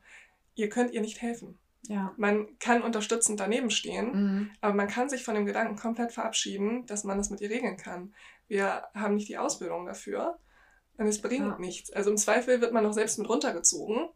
[0.55, 1.59] ihr könnt ihr nicht helfen.
[1.87, 2.13] Ja.
[2.17, 4.51] Man kann unterstützend daneben stehen, Mhm.
[4.61, 7.77] aber man kann sich von dem Gedanken komplett verabschieden, dass man das mit ihr regeln
[7.77, 8.13] kann.
[8.47, 10.39] Wir haben nicht die Ausbildung dafür
[10.97, 11.57] und es bringt Ja.
[11.59, 11.91] nichts.
[11.91, 14.09] Also im Zweifel wird man noch selbst mit runtergezogen.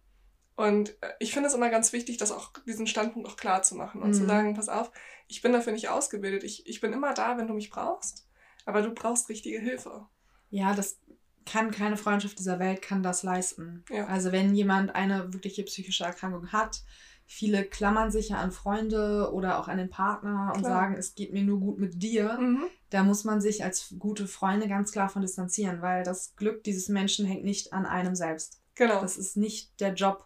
[0.55, 3.75] Und äh, ich finde es immer ganz wichtig, das auch, diesen Standpunkt auch klar zu
[3.75, 4.27] machen und zu Mhm.
[4.27, 4.91] sagen, pass auf,
[5.27, 6.43] ich bin dafür nicht ausgebildet.
[6.43, 8.27] Ich, ich bin immer da, wenn du mich brauchst,
[8.65, 10.07] aber du brauchst richtige Hilfe.
[10.49, 10.99] Ja, das
[11.45, 13.83] kann keine Freundschaft dieser Welt kann das leisten.
[13.89, 14.05] Ja.
[14.07, 16.81] Also wenn jemand eine wirkliche psychische Erkrankung hat,
[17.31, 20.73] viele klammern sich ja an Freunde oder auch an den Partner und Klar.
[20.73, 22.39] sagen, es geht mir nur gut mit dir.
[22.39, 22.63] Mhm.
[22.89, 26.89] Da muss man sich als gute Freunde ganz klar von distanzieren, weil das Glück dieses
[26.89, 28.61] Menschen hängt nicht an einem selbst.
[28.73, 28.99] Genau.
[28.99, 30.25] Das ist nicht der Job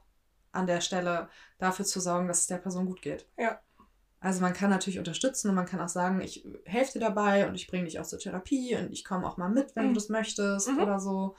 [0.53, 3.27] an der Stelle, dafür zu sorgen, dass es der Person gut geht.
[3.37, 3.59] Ja.
[4.21, 7.55] Also man kann natürlich unterstützen und man kann auch sagen, ich helfe dir dabei und
[7.55, 9.89] ich bringe dich auch zur Therapie und ich komme auch mal mit, wenn Mhm.
[9.89, 10.79] du das möchtest Mhm.
[10.79, 11.35] oder so.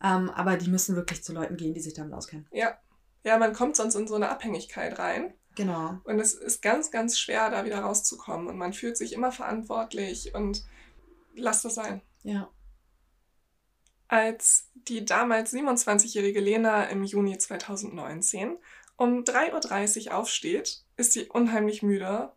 [0.00, 2.46] Ähm, aber die müssen wirklich zu Leuten gehen, die sich damit auskennen.
[2.52, 2.78] ja.
[3.24, 5.34] Ja, man kommt sonst in so eine Abhängigkeit rein.
[5.56, 5.98] Genau.
[6.04, 8.48] Und es ist ganz, ganz schwer, da wieder rauszukommen.
[8.48, 10.64] Und man fühlt sich immer verantwortlich und
[11.34, 12.00] lasst das sein.
[12.22, 12.48] Ja.
[14.08, 18.58] Als die damals 27-jährige Lena im Juni 2019
[18.96, 22.32] um 3.30 Uhr aufsteht, ist sie unheimlich müde,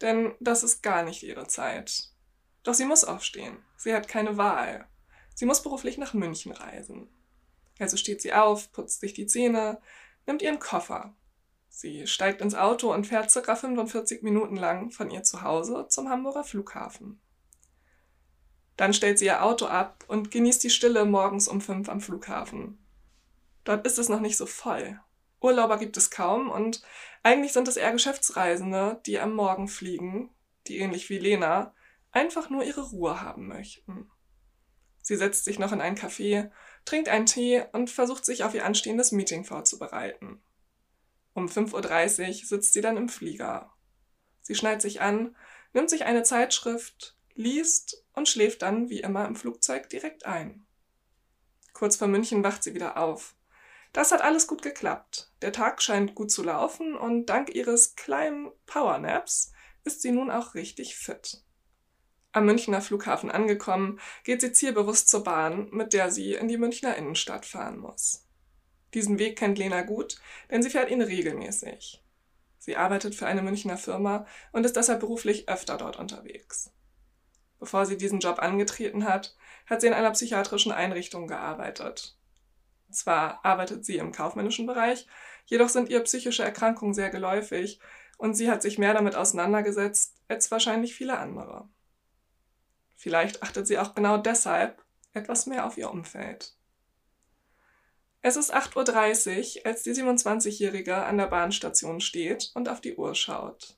[0.00, 2.10] denn das ist gar nicht ihre Zeit.
[2.64, 3.58] Doch sie muss aufstehen.
[3.76, 4.86] Sie hat keine Wahl.
[5.34, 7.08] Sie muss beruflich nach München reisen.
[7.78, 9.80] Also steht sie auf, putzt sich die Zähne,
[10.26, 11.14] nimmt ihren Koffer.
[11.68, 16.44] Sie steigt ins Auto und fährt circa 45 Minuten lang von ihr Zuhause zum Hamburger
[16.44, 17.20] Flughafen.
[18.76, 22.78] Dann stellt sie ihr Auto ab und genießt die Stille morgens um fünf am Flughafen.
[23.64, 25.00] Dort ist es noch nicht so voll.
[25.40, 26.82] Urlauber gibt es kaum und
[27.22, 30.30] eigentlich sind es eher Geschäftsreisende, die am Morgen fliegen,
[30.66, 31.74] die ähnlich wie Lena
[32.10, 34.10] einfach nur ihre Ruhe haben möchten.
[35.00, 36.50] Sie setzt sich noch in ein Café,
[36.84, 40.42] trinkt einen Tee und versucht sich auf ihr anstehendes Meeting vorzubereiten.
[41.34, 43.72] Um 5.30 Uhr sitzt sie dann im Flieger.
[44.42, 45.36] Sie schnallt sich an,
[45.72, 50.66] nimmt sich eine Zeitschrift, liest und schläft dann wie immer im Flugzeug direkt ein.
[51.72, 53.34] Kurz vor München wacht sie wieder auf.
[53.92, 55.30] Das hat alles gut geklappt.
[55.42, 59.52] Der Tag scheint gut zu laufen und dank ihres kleinen Powernaps
[59.84, 61.42] ist sie nun auch richtig fit.
[62.32, 66.96] Am Münchner Flughafen angekommen, geht sie zielbewusst zur Bahn, mit der sie in die Münchner
[66.96, 68.26] Innenstadt fahren muss.
[68.94, 70.18] Diesen Weg kennt Lena gut,
[70.50, 72.02] denn sie fährt ihn regelmäßig.
[72.58, 76.70] Sie arbeitet für eine Münchner Firma und ist deshalb beruflich öfter dort unterwegs.
[77.58, 82.16] Bevor sie diesen Job angetreten hat, hat sie in einer psychiatrischen Einrichtung gearbeitet.
[82.90, 85.06] Zwar arbeitet sie im kaufmännischen Bereich,
[85.46, 87.78] jedoch sind ihr psychische Erkrankungen sehr geläufig
[88.16, 91.68] und sie hat sich mehr damit auseinandergesetzt als wahrscheinlich viele andere.
[93.02, 94.80] Vielleicht achtet sie auch genau deshalb
[95.12, 96.54] etwas mehr auf ihr Umfeld.
[98.20, 103.16] Es ist 8.30 Uhr, als die 27-Jährige an der Bahnstation steht und auf die Uhr
[103.16, 103.76] schaut.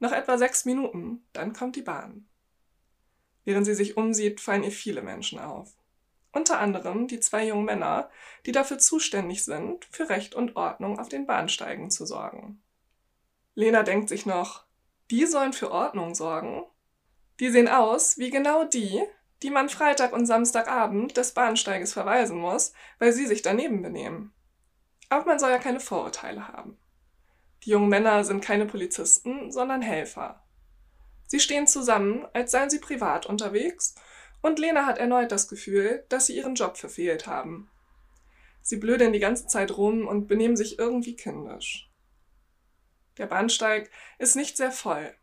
[0.00, 2.28] Noch etwa sechs Minuten, dann kommt die Bahn.
[3.44, 5.76] Während sie sich umsieht, fallen ihr viele Menschen auf.
[6.32, 8.10] Unter anderem die zwei jungen Männer,
[8.46, 12.60] die dafür zuständig sind, für Recht und Ordnung auf den Bahnsteigen zu sorgen.
[13.54, 14.64] Lena denkt sich noch,
[15.12, 16.64] die sollen für Ordnung sorgen?
[17.40, 19.02] Die sehen aus wie genau die,
[19.42, 24.32] die man Freitag und Samstagabend des Bahnsteiges verweisen muss, weil sie sich daneben benehmen.
[25.08, 26.78] Aber man soll ja keine Vorurteile haben.
[27.64, 30.44] Die jungen Männer sind keine Polizisten, sondern Helfer.
[31.26, 33.94] Sie stehen zusammen, als seien sie privat unterwegs,
[34.42, 37.70] und Lena hat erneut das Gefühl, dass sie ihren Job verfehlt haben.
[38.60, 41.90] Sie blödeln die ganze Zeit rum und benehmen sich irgendwie kindisch.
[43.16, 45.14] Der Bahnsteig ist nicht sehr voll.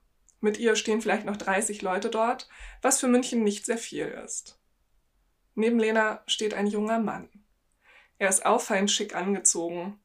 [0.41, 2.49] Mit ihr stehen vielleicht noch 30 Leute dort,
[2.81, 4.59] was für München nicht sehr viel ist.
[5.53, 7.29] Neben Lena steht ein junger Mann.
[8.17, 9.99] Er ist auffallend schick angezogen.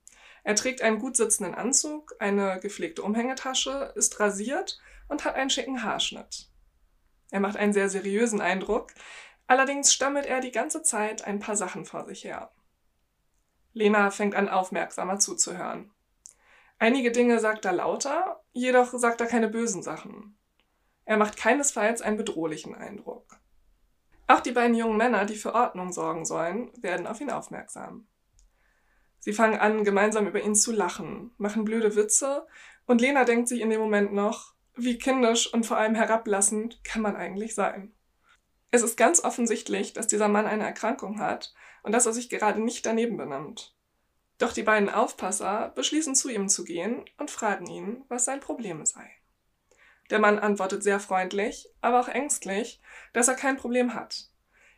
[0.44, 5.82] Er trägt einen gut sitzenden Anzug, eine gepflegte Umhängetasche, ist rasiert und hat einen schicken
[5.82, 6.50] Haarschnitt.
[7.30, 8.92] Er macht einen sehr seriösen Eindruck,
[9.46, 12.52] allerdings stammelt er die ganze Zeit ein paar Sachen vor sich her.
[13.72, 15.92] Lena fängt an, aufmerksamer zuzuhören.
[16.78, 20.38] Einige Dinge sagt er lauter, jedoch sagt er keine bösen Sachen.
[21.04, 23.40] Er macht keinesfalls einen bedrohlichen Eindruck.
[24.26, 28.08] Auch die beiden jungen Männer, die für Ordnung sorgen sollen, werden auf ihn aufmerksam.
[29.20, 32.46] Sie fangen an, gemeinsam über ihn zu lachen, machen blöde Witze
[32.86, 37.02] und Lena denkt sich in dem Moment noch, wie kindisch und vor allem herablassend kann
[37.02, 37.94] man eigentlich sein.
[38.70, 42.60] Es ist ganz offensichtlich, dass dieser Mann eine Erkrankung hat und dass er sich gerade
[42.60, 43.75] nicht daneben benimmt.
[44.38, 48.84] Doch die beiden Aufpasser beschließen zu ihm zu gehen und fragen ihn, was sein Problem
[48.84, 49.10] sei.
[50.10, 52.80] Der Mann antwortet sehr freundlich, aber auch ängstlich,
[53.12, 54.28] dass er kein Problem hat.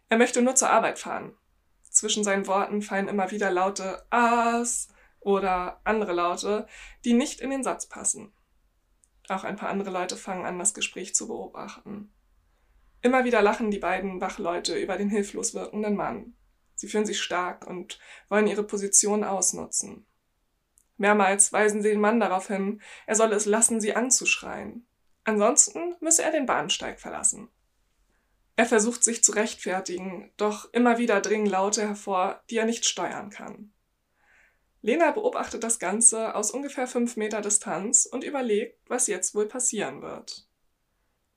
[0.08, 1.36] Er möchte nur zur Arbeit fahren.
[1.82, 4.88] Zwischen seinen Worten fallen immer wieder laute Ahs
[5.20, 6.66] oder andere Laute,
[7.04, 8.32] die nicht in den Satz passen.
[9.28, 12.12] Auch ein paar andere Leute fangen an, das Gespräch zu beobachten.
[13.02, 16.34] Immer wieder lachen die beiden Wachleute über den hilflos wirkenden Mann.
[16.78, 20.06] Sie fühlen sich stark und wollen ihre Position ausnutzen.
[20.96, 24.86] Mehrmals weisen sie den Mann darauf hin, er solle es lassen, sie anzuschreien.
[25.24, 27.48] Ansonsten müsse er den Bahnsteig verlassen.
[28.54, 33.30] Er versucht sich zu rechtfertigen, doch immer wieder dringen Laute hervor, die er nicht steuern
[33.30, 33.72] kann.
[34.80, 40.00] Lena beobachtet das Ganze aus ungefähr fünf Meter Distanz und überlegt, was jetzt wohl passieren
[40.00, 40.46] wird.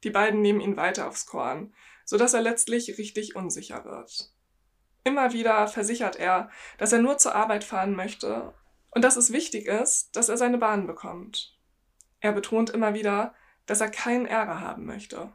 [0.03, 1.73] Die beiden nehmen ihn weiter aufs Korn,
[2.05, 4.30] sodass er letztlich richtig unsicher wird.
[5.03, 8.53] Immer wieder versichert er, dass er nur zur Arbeit fahren möchte
[8.91, 11.57] und dass es wichtig ist, dass er seine Bahn bekommt.
[12.19, 13.33] Er betont immer wieder,
[13.65, 15.31] dass er keinen Ärger haben möchte.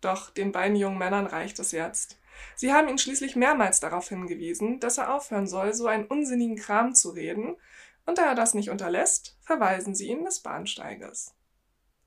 [0.00, 2.18] Doch den beiden jungen Männern reicht es jetzt.
[2.54, 6.94] Sie haben ihn schließlich mehrmals darauf hingewiesen, dass er aufhören soll, so einen unsinnigen Kram
[6.94, 7.56] zu reden,
[8.04, 11.34] und da er das nicht unterlässt, verweisen sie ihn des Bahnsteiges.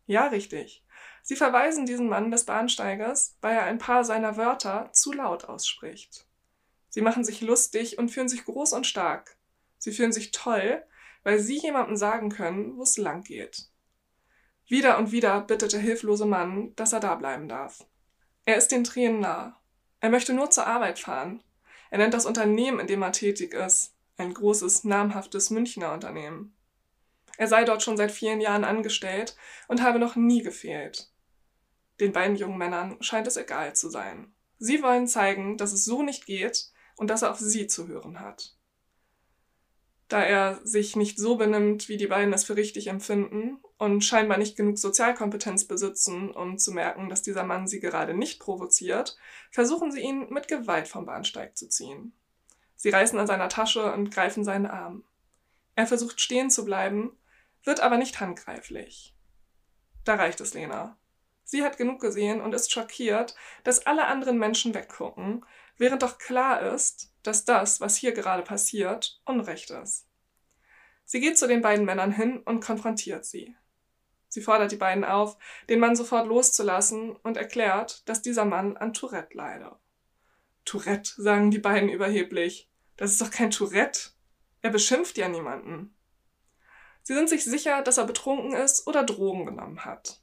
[0.06, 0.84] Ja, richtig.
[1.24, 6.26] Sie verweisen diesen Mann des Bahnsteigers, weil er ein paar seiner Wörter zu laut ausspricht.
[6.89, 9.38] Sie machen sich lustig und fühlen sich groß und stark.
[9.78, 10.84] Sie fühlen sich toll,
[11.23, 13.69] weil sie jemandem sagen können, wo es lang geht.
[14.67, 17.86] Wieder und wieder bittet der hilflose Mann, dass er da bleiben darf.
[18.45, 19.60] Er ist den Tränen nah.
[19.99, 21.43] Er möchte nur zur Arbeit fahren.
[21.89, 26.56] Er nennt das Unternehmen, in dem er tätig ist, ein großes, namhaftes Münchner Unternehmen.
[27.38, 29.36] Er sei dort schon seit vielen Jahren angestellt
[29.67, 31.12] und habe noch nie gefehlt.
[31.99, 34.34] Den beiden jungen Männern scheint es egal zu sein.
[34.58, 38.20] Sie wollen zeigen, dass es so nicht geht und dass er auf sie zu hören
[38.20, 38.56] hat.
[40.10, 44.38] Da er sich nicht so benimmt, wie die beiden es für richtig empfinden und scheinbar
[44.38, 49.16] nicht genug Sozialkompetenz besitzen, um zu merken, dass dieser Mann sie gerade nicht provoziert,
[49.50, 52.12] versuchen sie ihn mit Gewalt vom Bahnsteig zu ziehen.
[52.76, 55.06] Sie reißen an seiner Tasche und greifen seinen Arm.
[55.76, 57.18] Er versucht stehen zu bleiben,
[57.64, 59.16] wird aber nicht handgreiflich.
[60.04, 60.98] Da reicht es Lena.
[61.46, 65.46] Sie hat genug gesehen und ist schockiert, dass alle anderen Menschen weggucken,
[65.80, 70.08] während doch klar ist, dass das, was hier gerade passiert, Unrecht ist.
[71.06, 73.56] Sie geht zu den beiden Männern hin und konfrontiert sie.
[74.28, 75.38] Sie fordert die beiden auf,
[75.70, 79.76] den Mann sofort loszulassen und erklärt, dass dieser Mann an Tourette leide.
[80.65, 82.70] Tourette, sagen die beiden überheblich.
[82.96, 84.12] Das ist doch kein Tourette.
[84.62, 85.96] Er beschimpft ja niemanden.
[87.02, 90.22] Sie sind sich sicher, dass er betrunken ist oder Drogen genommen hat.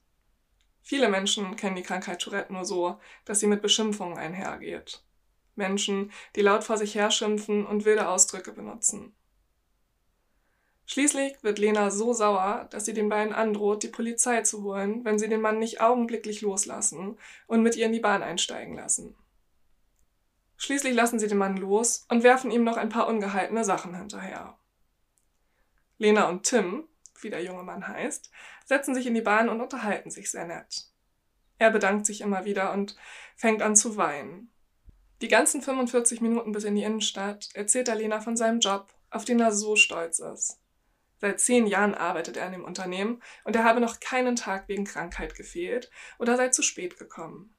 [0.83, 5.03] Viele Menschen kennen die Krankheit Tourette nur so, dass sie mit Beschimpfungen einhergeht.
[5.57, 9.14] Menschen, die laut vor sich herschimpfen und wilde Ausdrücke benutzen.
[10.87, 15.19] Schließlich wird Lena so sauer, dass sie den beiden androht, die Polizei zu holen, wenn
[15.19, 19.16] sie den Mann nicht augenblicklich loslassen und mit ihr in die Bahn einsteigen lassen.
[20.57, 24.57] Schließlich lassen sie den Mann los und werfen ihm noch ein paar ungehaltene Sachen hinterher.
[25.99, 26.85] Lena und Tim,
[27.21, 28.31] wie der junge Mann heißt,
[28.64, 30.87] setzen sich in die Bahn und unterhalten sich sehr nett.
[31.59, 32.97] Er bedankt sich immer wieder und
[33.35, 34.53] fängt an zu weinen.
[35.22, 39.24] Die ganzen 45 Minuten bis in die Innenstadt erzählt er Lena von seinem Job, auf
[39.24, 40.59] den er so stolz ist.
[41.18, 44.85] Seit zehn Jahren arbeitet er in dem Unternehmen und er habe noch keinen Tag wegen
[44.85, 47.55] Krankheit gefehlt oder sei zu spät gekommen.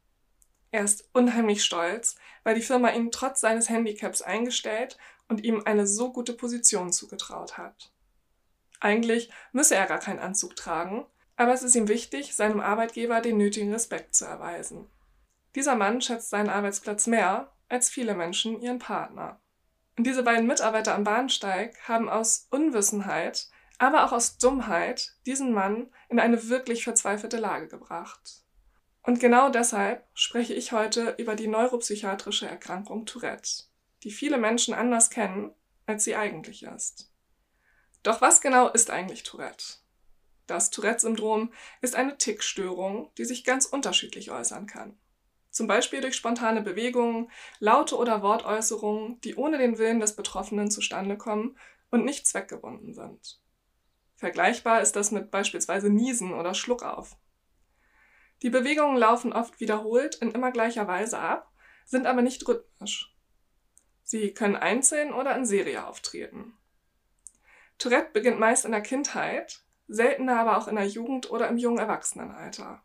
[0.69, 5.87] Er ist unheimlich stolz, weil die Firma ihn trotz seines Handicaps eingestellt und ihm eine
[5.87, 7.91] so gute Position zugetraut hat.
[8.79, 13.37] Eigentlich müsse er gar keinen Anzug tragen, aber es ist ihm wichtig, seinem Arbeitgeber den
[13.37, 14.87] nötigen Respekt zu erweisen.
[15.57, 19.41] Dieser Mann schätzt seinen Arbeitsplatz mehr als viele Menschen ihren Partner.
[19.97, 25.89] Und diese beiden Mitarbeiter am Bahnsteig haben aus Unwissenheit, aber auch aus Dummheit diesen Mann
[26.09, 28.43] in eine wirklich verzweifelte Lage gebracht.
[29.01, 33.63] Und genau deshalb spreche ich heute über die neuropsychiatrische Erkrankung Tourette,
[34.03, 35.55] die viele Menschen anders kennen,
[35.87, 37.11] als sie eigentlich ist.
[38.03, 39.77] Doch was genau ist eigentlich Tourette?
[40.45, 44.95] Das Tourette-Syndrom ist eine Tickstörung, die sich ganz unterschiedlich äußern kann.
[45.57, 51.17] Zum Beispiel durch spontane Bewegungen, Laute oder Wortäußerungen, die ohne den Willen des Betroffenen zustande
[51.17, 51.57] kommen
[51.89, 53.41] und nicht zweckgebunden sind.
[54.17, 57.17] Vergleichbar ist das mit beispielsweise Niesen oder Schluckauf.
[58.43, 61.51] Die Bewegungen laufen oft wiederholt in immer gleicher Weise ab,
[61.87, 63.17] sind aber nicht rhythmisch.
[64.03, 66.55] Sie können einzeln oder in Serie auftreten.
[67.79, 71.79] Tourette beginnt meist in der Kindheit, seltener aber auch in der Jugend oder im jungen
[71.79, 72.83] Erwachsenenalter.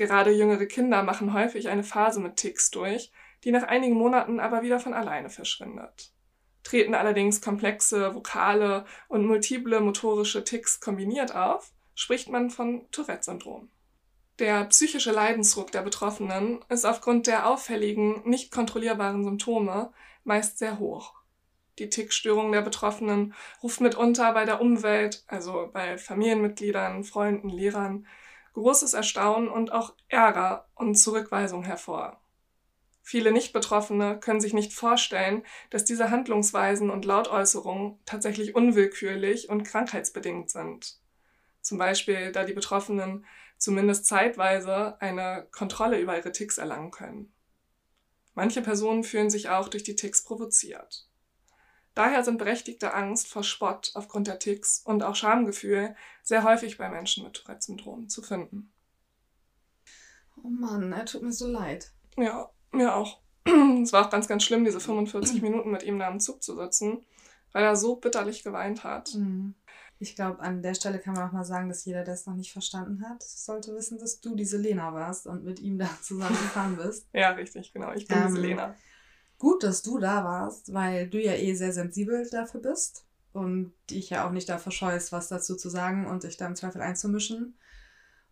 [0.00, 3.12] Gerade jüngere Kinder machen häufig eine Phase mit Ticks durch,
[3.44, 6.14] die nach einigen Monaten aber wieder von alleine verschwindet.
[6.62, 13.68] Treten allerdings komplexe vokale und multiple motorische Ticks kombiniert auf, spricht man von Tourette-Syndrom.
[14.38, 19.92] Der psychische Leidensdruck der Betroffenen ist aufgrund der auffälligen, nicht kontrollierbaren Symptome
[20.24, 21.12] meist sehr hoch.
[21.78, 28.06] Die Tickstörung der Betroffenen ruft mitunter bei der Umwelt, also bei Familienmitgliedern, Freunden, Lehrern,
[28.54, 32.20] großes Erstaunen und auch Ärger und Zurückweisung hervor.
[33.02, 40.50] Viele Nicht-Betroffene können sich nicht vorstellen, dass diese Handlungsweisen und Lautäußerungen tatsächlich unwillkürlich und krankheitsbedingt
[40.50, 41.00] sind.
[41.60, 43.26] Zum Beispiel, da die Betroffenen
[43.58, 47.32] zumindest zeitweise eine Kontrolle über ihre Ticks erlangen können.
[48.34, 51.09] Manche Personen fühlen sich auch durch die Ticks provoziert.
[52.00, 56.88] Daher sind berechtigte Angst vor Spott aufgrund der Ticks und auch Schamgefühl sehr häufig bei
[56.88, 58.72] Menschen mit Tourette-Syndrom zu finden.
[60.42, 61.92] Oh Mann, er tut mir so leid.
[62.16, 63.20] Ja, mir auch.
[63.82, 66.56] Es war auch ganz, ganz schlimm, diese 45 Minuten mit ihm da im Zug zu
[66.56, 67.04] sitzen,
[67.52, 69.14] weil er so bitterlich geweint hat.
[69.14, 69.54] Mhm.
[69.98, 72.34] Ich glaube, an der Stelle kann man auch mal sagen, dass jeder, der es noch
[72.34, 76.78] nicht verstanden hat, sollte wissen, dass du diese Lena warst und mit ihm da zusammengefahren
[76.78, 77.06] bist.
[77.12, 77.92] ja, richtig, genau.
[77.92, 78.74] Ich bin ähm, diese Lena
[79.40, 84.10] gut, dass du da warst, weil du ja eh sehr sensibel dafür bist und dich
[84.10, 87.56] ja auch nicht davor scheust, was dazu zu sagen und dich da im Zweifel einzumischen.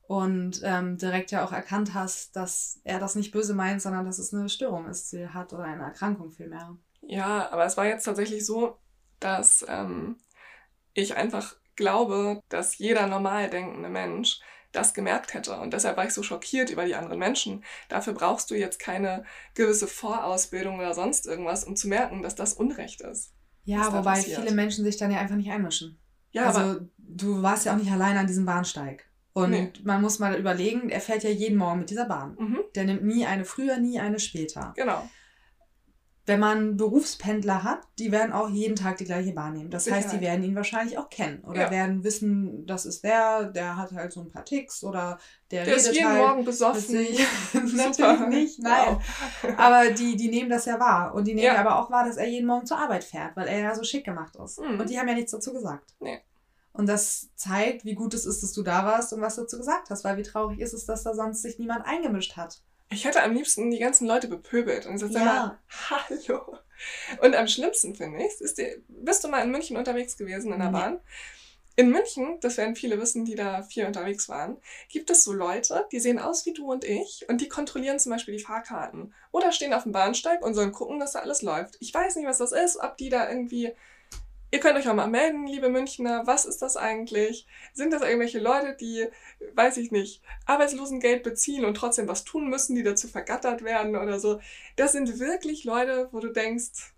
[0.03, 4.19] Und ähm, direkt ja auch erkannt hast, dass er das nicht böse meint, sondern dass
[4.19, 6.77] es eine Störung ist, die er hat oder eine Erkrankung vielmehr.
[7.03, 8.79] Ja, aber es war jetzt tatsächlich so,
[9.21, 10.17] dass ähm,
[10.95, 14.41] ich einfach glaube, dass jeder normal denkende Mensch
[14.79, 15.59] das gemerkt hätte.
[15.61, 17.65] Und deshalb war ich so schockiert über die anderen Menschen.
[17.89, 22.55] Dafür brauchst du jetzt keine gewisse Vorausbildung oder sonst irgendwas, um zu merken, dass das
[22.55, 23.33] Unrecht ist.
[23.65, 24.41] Ja, wobei passiert.
[24.41, 25.99] viele Menschen sich dann ja einfach nicht einmischen.
[26.31, 29.05] Ja, also du warst ja auch nicht allein an diesem Bahnsteig.
[29.35, 29.73] Und nee.
[29.85, 32.37] man muss mal überlegen, er fährt ja jeden Morgen mit dieser Bahn.
[32.39, 32.59] Mhm.
[32.75, 34.73] Der nimmt nie eine früher, nie eine später.
[34.75, 35.09] Genau
[36.29, 39.71] wenn man Berufspendler hat, die werden auch jeden Tag die gleiche Bahn nehmen.
[39.71, 40.05] Das Sicherheit.
[40.05, 41.71] heißt, die werden ihn wahrscheinlich auch kennen oder ja.
[41.71, 45.19] werden wissen, das ist der, der hat halt so ein paar Ticks oder
[45.51, 46.95] der, der redet ist jeden halt Morgen besoffen.
[47.53, 48.99] Natürlich nicht, nein.
[49.43, 49.55] Wow.
[49.57, 51.59] Aber die, die nehmen das ja wahr und die nehmen ja.
[51.59, 54.05] aber auch wahr, dass er jeden Morgen zur Arbeit fährt, weil er ja so schick
[54.05, 54.61] gemacht ist.
[54.61, 54.79] Mhm.
[54.79, 55.95] Und die haben ja nichts dazu gesagt.
[55.99, 56.21] Nee.
[56.73, 59.57] Und das zeigt, wie gut es ist, dass du da warst und was du dazu
[59.57, 62.61] gesagt hast, weil wie traurig ist es, dass da sonst sich niemand eingemischt hat.
[62.91, 65.59] Ich hätte am liebsten die ganzen Leute bepöbelt und gesagt, ja.
[65.91, 66.59] hallo.
[67.21, 70.61] Und am schlimmsten finde ich, ist die, bist du mal in München unterwegs gewesen in
[70.61, 71.01] der Bahn?
[71.77, 74.57] In München, das werden viele wissen, die da viel unterwegs waren,
[74.89, 78.11] gibt es so Leute, die sehen aus wie du und ich und die kontrollieren zum
[78.11, 79.15] Beispiel die Fahrkarten.
[79.31, 81.77] Oder stehen auf dem Bahnsteig und sollen gucken, dass da alles läuft.
[81.79, 83.73] Ich weiß nicht, was das ist, ob die da irgendwie
[84.51, 86.27] Ihr könnt euch auch mal melden, liebe Münchner.
[86.27, 87.47] Was ist das eigentlich?
[87.75, 89.07] Sind das irgendwelche Leute, die,
[89.53, 94.19] weiß ich nicht, Arbeitslosengeld beziehen und trotzdem was tun müssen, die dazu vergattert werden oder
[94.19, 94.41] so?
[94.77, 96.95] Das sind wirklich Leute, wo du denkst,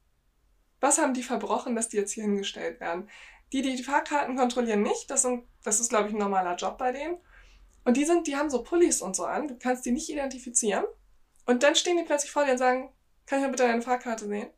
[0.81, 3.09] was haben die verbrochen, dass die jetzt hier hingestellt werden?
[3.53, 5.11] Die, die die Fahrkarten kontrollieren, nicht.
[5.11, 7.19] Das, sind, das ist, glaube ich, ein normaler Job bei denen.
[7.85, 9.49] Und die sind, die haben so Pullis und so an.
[9.49, 10.85] Du kannst die nicht identifizieren.
[11.47, 12.93] Und dann stehen die plötzlich vor dir und sagen,
[13.27, 14.49] kann ich mal bitte deine Fahrkarte sehen?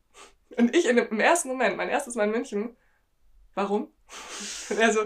[0.59, 2.76] Und ich in im ersten Moment, mein erstes Mal in München,
[3.55, 3.92] warum?
[4.70, 5.00] Und er so,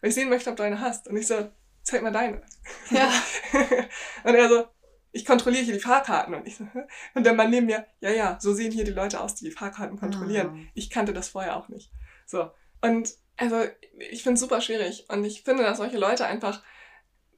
[0.00, 1.08] weil ich sehen möchte, ob du eine hast.
[1.08, 1.50] Und ich so,
[1.82, 2.42] zeig mal deine.
[2.90, 3.10] Ja.
[4.24, 4.66] und er so,
[5.12, 6.34] ich kontrolliere hier die Fahrkarten.
[6.34, 6.66] Und, ich so,
[7.14, 9.50] und der Mann neben mir, ja, ja, so sehen hier die Leute aus, die die
[9.50, 10.50] Fahrkarten kontrollieren.
[10.54, 10.70] Ah.
[10.74, 11.90] Ich kannte das vorher auch nicht.
[12.26, 12.50] So.
[12.80, 13.64] Und also,
[14.10, 15.06] ich finde es super schwierig.
[15.08, 16.62] Und ich finde, dass solche Leute einfach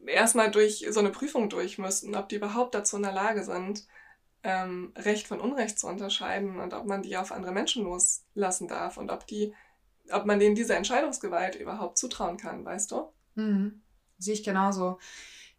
[0.06, 3.86] erstmal durch so eine Prüfung durch müssten, ob die überhaupt dazu in der Lage sind,
[4.42, 8.96] ähm, Recht von Unrecht zu unterscheiden und ob man die auf andere Menschen loslassen darf
[8.96, 9.54] und ob die,
[10.12, 13.08] ob man denen diese Entscheidungsgewalt überhaupt zutrauen kann, weißt du?
[13.34, 13.82] Mhm.
[14.18, 14.98] Sehe ich genauso.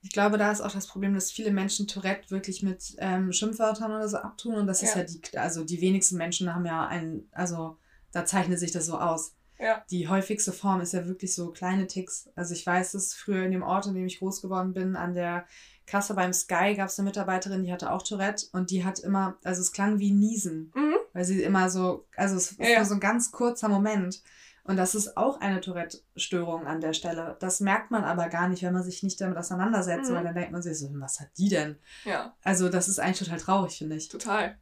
[0.03, 3.91] Ich glaube, da ist auch das Problem, dass viele Menschen Tourette wirklich mit ähm, Schimpfwörtern
[3.91, 4.55] oder so abtun.
[4.55, 5.01] Und das ist Ja.
[5.01, 7.77] ja die, also die wenigsten Menschen haben ja ein, also
[8.11, 9.35] da zeichnet sich das so aus.
[9.59, 9.85] Ja.
[9.91, 12.29] Die häufigste Form ist ja wirklich so kleine Ticks.
[12.35, 15.13] Also ich weiß es früher in dem Ort, in dem ich groß geworden bin, an
[15.13, 15.45] der
[15.85, 19.37] Kasse beim Sky gab es eine Mitarbeiterin, die hatte auch Tourette und die hat immer,
[19.43, 20.95] also es klang wie Niesen, Mhm.
[21.13, 24.21] Weil sie immer so, also es ist Ja, nur so ein ganz kurzer Moment.
[24.63, 27.35] Und das ist auch eine Tourette-Störung an der Stelle.
[27.39, 30.15] Das merkt man aber gar nicht, wenn man sich nicht damit auseinandersetzt, Mhm.
[30.15, 31.77] weil dann denkt man sich so, was hat die denn?
[32.05, 34.07] Ja, Also das ist eigentlich total traurig, finde ich.
[34.09, 34.57] total.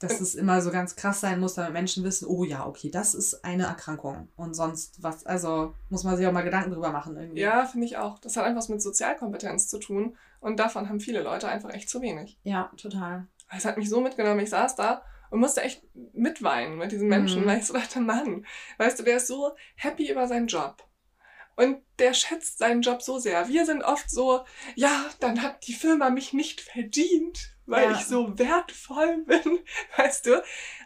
[0.00, 3.14] Dass es immer so ganz krass sein muss, damit Menschen wissen, oh ja, okay, das
[3.14, 4.28] ist eine Erkrankung.
[4.36, 7.40] Und sonst was, also muss man sich auch mal Gedanken drüber machen irgendwie.
[7.40, 8.18] Ja, finde ich auch.
[8.18, 11.88] Das hat einfach was mit Sozialkompetenz zu tun und davon haben viele Leute einfach echt
[11.88, 12.38] zu wenig.
[12.42, 13.26] Ja, total.
[13.56, 15.02] Es hat mich so mitgenommen, ich saß da
[15.34, 15.82] und musste echt
[16.12, 17.46] mitweinen mit diesen Menschen, Mhm.
[17.48, 18.46] weil ich so dachte, Mann,
[18.78, 20.86] weißt du, der ist so happy über seinen Job.
[21.56, 23.48] Und der schätzt seinen Job so sehr.
[23.48, 24.44] Wir sind oft so,
[24.76, 27.98] ja, dann hat die Firma mich nicht verdient, weil Ja.
[27.98, 29.58] ich so wertvoll bin,
[29.96, 30.40] weißt du.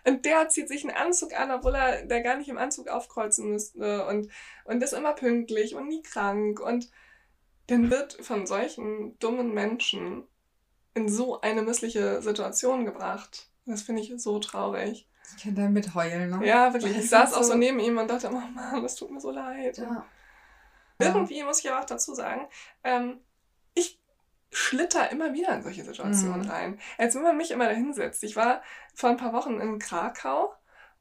[0.05, 3.51] Und der zieht sich einen Anzug an, obwohl er der gar nicht im Anzug aufkreuzen
[3.51, 4.31] müsste und,
[4.65, 6.59] und ist immer pünktlich und nie krank.
[6.59, 6.91] Und
[7.67, 10.27] dann wird von solchen dummen Menschen
[10.95, 13.48] in so eine missliche Situation gebracht.
[13.69, 15.09] Das finde ich so traurig.
[15.37, 16.47] Ich kann da mitheulen, ne?
[16.47, 16.97] Ja, wirklich.
[16.97, 19.77] Ich saß auch so- neben ihm und dachte, oh Mann, das tut mir so leid.
[19.79, 20.05] Ja.
[20.99, 22.49] Irgendwie muss ich aber auch dazu sagen,
[22.83, 23.21] ähm,
[23.75, 24.01] ich
[24.51, 26.51] schlitter immer wieder in solche Situationen Mhm.
[26.51, 26.81] rein.
[26.97, 28.25] Als wenn man mich immer da hinsetzt.
[28.25, 28.63] Ich war
[28.95, 30.55] vor ein paar Wochen in Krakau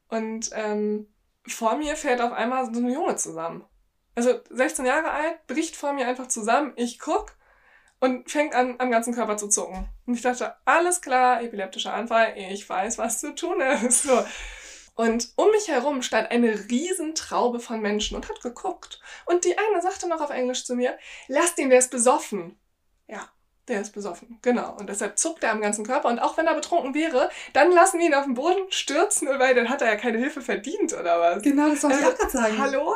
[0.09, 1.07] und ähm,
[1.47, 3.63] vor mir fällt auf einmal so ein Junge zusammen.
[4.15, 6.73] Also 16 Jahre alt, bricht vor mir einfach zusammen.
[6.75, 7.36] Ich guck
[7.99, 9.87] und fängt an, am ganzen Körper zu zucken.
[10.05, 14.03] Und ich dachte, alles klar, epileptischer Anfall, ich weiß, was zu tun ist.
[14.03, 14.23] So.
[14.95, 18.99] Und um mich herum stand eine Riesentraube von Menschen und hat geguckt.
[19.25, 22.59] Und die eine sagte noch auf Englisch zu mir, lass den, der ist besoffen.
[23.07, 23.29] Ja,
[23.67, 24.75] der ist besoffen, genau.
[24.75, 26.07] Und deshalb zuckt er am ganzen Körper.
[26.09, 29.53] Und auch wenn er betrunken wäre, dann lassen wir ihn auf den Boden stürzen, weil
[29.53, 31.43] dann hat er ja keine Hilfe verdient, oder was?
[31.43, 32.57] Genau, das wollte ich Also, auch gerade sagen.
[32.57, 32.95] Hallo?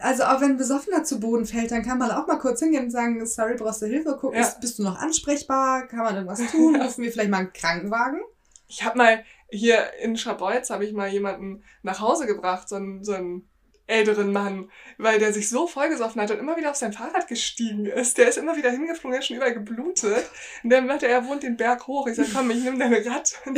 [0.00, 2.84] Also auch wenn ein Besoffener zu Boden fällt, dann kann man auch mal kurz hingehen
[2.84, 4.16] und sagen, sorry, brauchst du Hilfe?
[4.20, 4.40] Guck, Ja.
[4.40, 5.86] ist, bist du noch ansprechbar?
[5.86, 6.76] Kann man irgendwas tun?
[6.82, 8.20] Rufen wir vielleicht mal einen Krankenwagen?
[8.66, 13.02] Ich habe mal hier in Schabolz habe ich mal jemanden nach Hause gebracht, so einen,
[13.02, 13.48] so einen
[13.86, 17.86] älteren Mann, weil der sich so vollgesoffen hat und immer wieder auf sein Fahrrad gestiegen
[17.86, 18.18] ist.
[18.18, 20.26] Der ist immer wieder hingeflogen, der ist schon überall geblutet.
[20.62, 22.06] Und dann meinte er, er wohnt den Berg hoch.
[22.06, 23.32] Ich sag, komm, ich nehme deine Rad.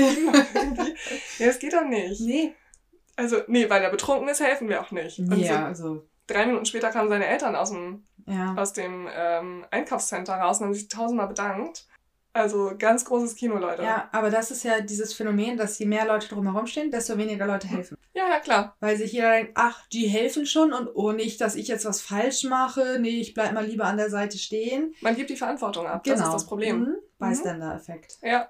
[1.38, 2.20] Ja, das geht doch nicht.
[2.20, 2.55] Nee.
[3.16, 5.18] Also, nee, weil er betrunken ist, helfen wir auch nicht.
[5.18, 8.55] Und Ja, so also, drei Minuten später kamen seine Eltern aus dem, ja.
[8.57, 11.87] aus dem ähm, Einkaufscenter raus und haben sich tausendmal bedankt.
[12.33, 13.83] Also ganz großes Kino, Leute.
[13.83, 17.45] Ja, aber das ist ja dieses Phänomen, dass je mehr Leute drumherum stehen, desto weniger
[17.45, 17.99] Leute helfen.
[18.14, 18.76] ja, ja klar.
[18.78, 22.01] Weil sich jeder denkt, ach, die helfen schon und oh, nicht, dass ich jetzt was
[22.01, 22.99] falsch mache.
[23.01, 24.95] Nee, ich bleib mal lieber an der Seite stehen.
[25.01, 26.05] Man gibt die Verantwortung ab.
[26.05, 26.81] Das ist das Problem.
[26.81, 26.97] Mhm.
[27.18, 28.18] Bystander-Effekt.
[28.22, 28.49] Ja.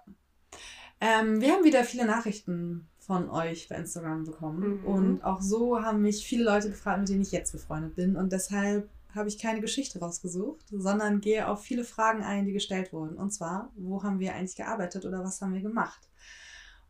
[1.01, 4.83] Ähm, wir haben wieder viele Nachrichten von euch bei Instagram bekommen.
[4.83, 4.87] Mhm.
[4.87, 8.15] Und auch so haben mich viele Leute gefragt, mit denen ich jetzt befreundet bin.
[8.15, 12.93] Und deshalb habe ich keine Geschichte rausgesucht, sondern gehe auf viele Fragen ein, die gestellt
[12.93, 13.17] wurden.
[13.17, 16.09] Und zwar, wo haben wir eigentlich gearbeitet oder was haben wir gemacht?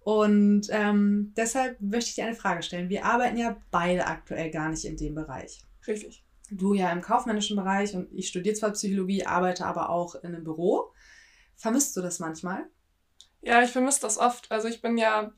[0.01, 2.91] Und ähm, deshalb möchte ich dir eine Frage stellen.
[2.91, 5.65] Wir arbeiten ja beide aktuell gar nicht in dem Bereich.
[5.87, 6.23] Richtig.
[6.51, 10.45] Du ja im kaufmännischen Bereich und ich studiere zwar Psychologie, arbeite aber auch in einem
[10.45, 10.93] Büro.
[11.57, 12.67] Vermisst du das manchmal?
[13.41, 14.53] Ja, ich vermisse das oft.
[14.53, 15.33] Also ich bin ja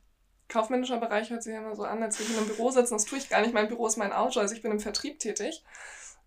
[0.52, 2.94] kaufmännischer Bereich hört sich immer so an, als würde ich in einem Büro sitzen.
[2.94, 3.54] Das tue ich gar nicht.
[3.54, 4.38] Mein Büro ist mein Auto.
[4.38, 5.64] Also ich bin im Vertrieb tätig,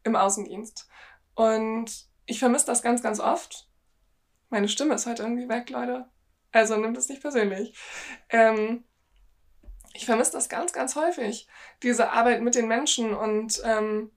[0.04, 0.88] im Außendienst.
[1.36, 3.70] Und ich vermisse das ganz, ganz oft.
[4.50, 6.10] Meine Stimme ist heute irgendwie weg, Leute.
[6.52, 7.78] Also nimmt es nicht persönlich.
[8.30, 8.84] Ähm,
[9.94, 11.48] ich vermisse das ganz, ganz häufig,
[11.84, 14.12] diese Arbeit mit den Menschen und ähm,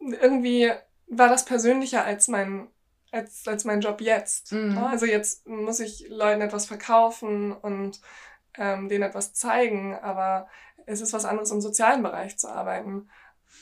[0.00, 0.72] irgendwie
[1.06, 2.68] war das persönlicher als mein,
[3.12, 4.52] als, als mein Job jetzt.
[4.52, 4.78] Mhm.
[4.78, 8.00] Also jetzt muss ich Leuten etwas verkaufen und
[8.58, 10.48] ähm, denen etwas zeigen, aber
[10.86, 13.08] es ist was anderes im sozialen Bereich zu arbeiten.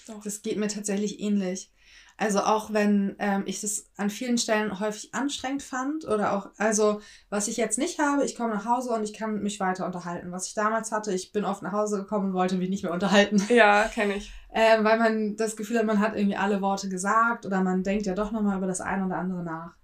[0.07, 0.23] Doch.
[0.23, 1.73] Das geht mir tatsächlich ähnlich.
[2.19, 7.01] Also auch wenn ähm, ich das an vielen Stellen häufig anstrengend fand oder auch, also
[7.29, 10.33] was ich jetzt nicht habe, ich komme nach Hause und ich kann mich weiter unterhalten.
[10.33, 12.93] Was ich damals hatte, ich bin oft nach Hause gekommen und wollte mich nicht mehr
[12.93, 13.43] unterhalten.
[13.51, 14.33] Ja, kenne ich.
[14.53, 18.07] Ähm, weil man das Gefühl hat, man hat irgendwie alle Worte gesagt oder man denkt
[18.07, 19.75] ja doch nochmal über das eine oder andere nach.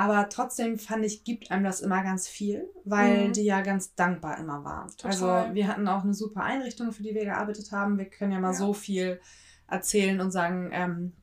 [0.00, 3.32] Aber trotzdem fand ich, gibt einem das immer ganz viel, weil Mhm.
[3.32, 4.86] die ja ganz dankbar immer waren.
[4.96, 5.10] Total.
[5.10, 7.98] Also wir hatten auch eine super Einrichtung, für die wir gearbeitet haben.
[7.98, 8.56] Wir können ja mal Ja.
[8.58, 9.20] so viel
[9.66, 11.14] erzählen und sagen, ähm,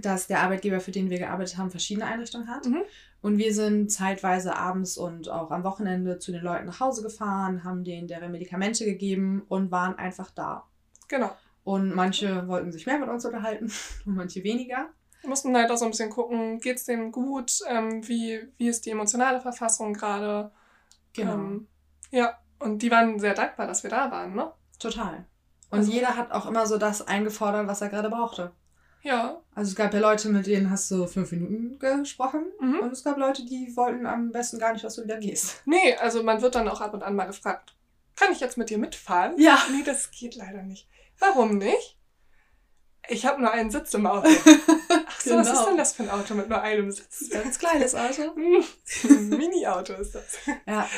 [0.00, 2.64] dass der Arbeitgeber, für den wir gearbeitet haben, verschiedene Einrichtungen hat.
[2.64, 2.80] Mhm.
[3.20, 7.62] Und wir sind zeitweise abends und auch am Wochenende zu den Leuten nach Hause gefahren,
[7.62, 10.64] haben denen deren Medikamente gegeben und waren einfach da.
[11.08, 11.30] Genau.
[11.62, 13.70] Und manche wollten sich mehr mit uns unterhalten
[14.06, 14.88] und manche weniger.
[15.20, 18.86] Wir mussten halt auch so ein bisschen gucken, geht's denen gut, ähm, wie, wie ist
[18.86, 20.50] die emotionale Verfassung gerade.
[21.12, 21.32] Genau.
[21.34, 21.68] Ähm,
[22.10, 24.52] ja, und die waren sehr dankbar, dass wir da waren, ne?
[24.78, 25.26] Total.
[25.70, 28.52] Und Also- jeder hat auch immer so das eingefordert, was er gerade brauchte.
[29.02, 29.40] Ja.
[29.54, 32.46] Also es gab ja Leute, mit denen hast du fünf Minuten gesprochen.
[32.60, 32.80] Mhm.
[32.80, 35.62] Und es gab Leute, die wollten am besten gar nicht, dass du wieder gehst.
[35.66, 37.74] Nee, also man wird dann auch ab und an mal gefragt,
[38.16, 39.34] kann ich jetzt mit dir mitfahren?
[39.38, 39.58] Ja.
[39.70, 40.88] Nee, das geht leider nicht.
[41.18, 41.96] Warum nicht?
[43.08, 44.28] Ich habe nur einen Sitz im Auto.
[45.28, 45.60] So, was Genau.
[45.60, 47.30] ist denn das für ein Auto mit nur einem Sitz?
[47.30, 48.22] Ganz kleines Auto.
[49.08, 50.38] Ein Mini-Auto ist das.
[50.66, 50.88] Ja.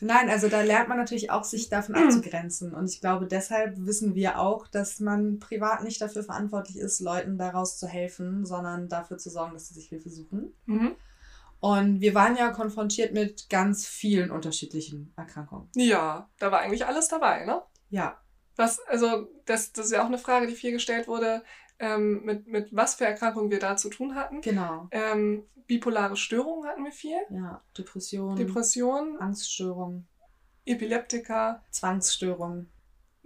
[0.00, 2.74] Nein, also da lernt man natürlich auch, sich davon abzugrenzen.
[2.74, 7.38] Und ich glaube, deshalb wissen wir auch, dass man privat nicht dafür verantwortlich ist, Leuten
[7.38, 10.54] daraus zu helfen, sondern dafür zu sorgen, dass sie sich Hilfe suchen.
[10.66, 10.94] Mhm.
[11.60, 15.70] Und wir waren ja konfrontiert mit ganz vielen unterschiedlichen Erkrankungen.
[15.74, 17.62] Ja, da war eigentlich alles dabei, ne?
[17.88, 18.20] Ja,
[18.56, 21.42] Was, also, das, das ist ja auch eine Frage, die viel gestellt wurde,
[21.84, 24.40] ähm, mit, mit was für Erkrankungen wir da zu tun hatten.
[24.40, 24.88] genau.
[24.90, 27.18] Ähm, bipolare Störungen hatten wir viel.
[27.30, 30.06] Ja, Depression, Depressionen, Angststörung,
[30.64, 32.66] Epileptika, Zwangsstörung.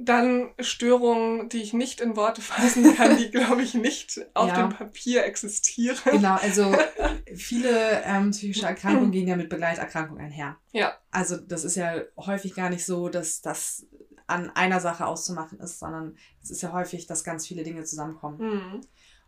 [0.00, 4.62] Dann Störungen, die ich nicht in Worte fassen kann, die, glaube ich, nicht auf Ja.
[4.66, 5.98] dem Papier existieren.
[6.04, 6.72] Genau, also
[7.34, 10.56] viele ähm, psychische Erkrankungen gehen ja mit Begleiterkrankungen einher.
[10.72, 10.96] Ja.
[11.10, 13.86] Also das ist ja häufig gar nicht so, dass das
[14.28, 18.38] an einer Sache auszumachen ist, sondern es ist ja häufig, dass ganz viele Dinge zusammenkommen.
[18.38, 18.80] Mhm.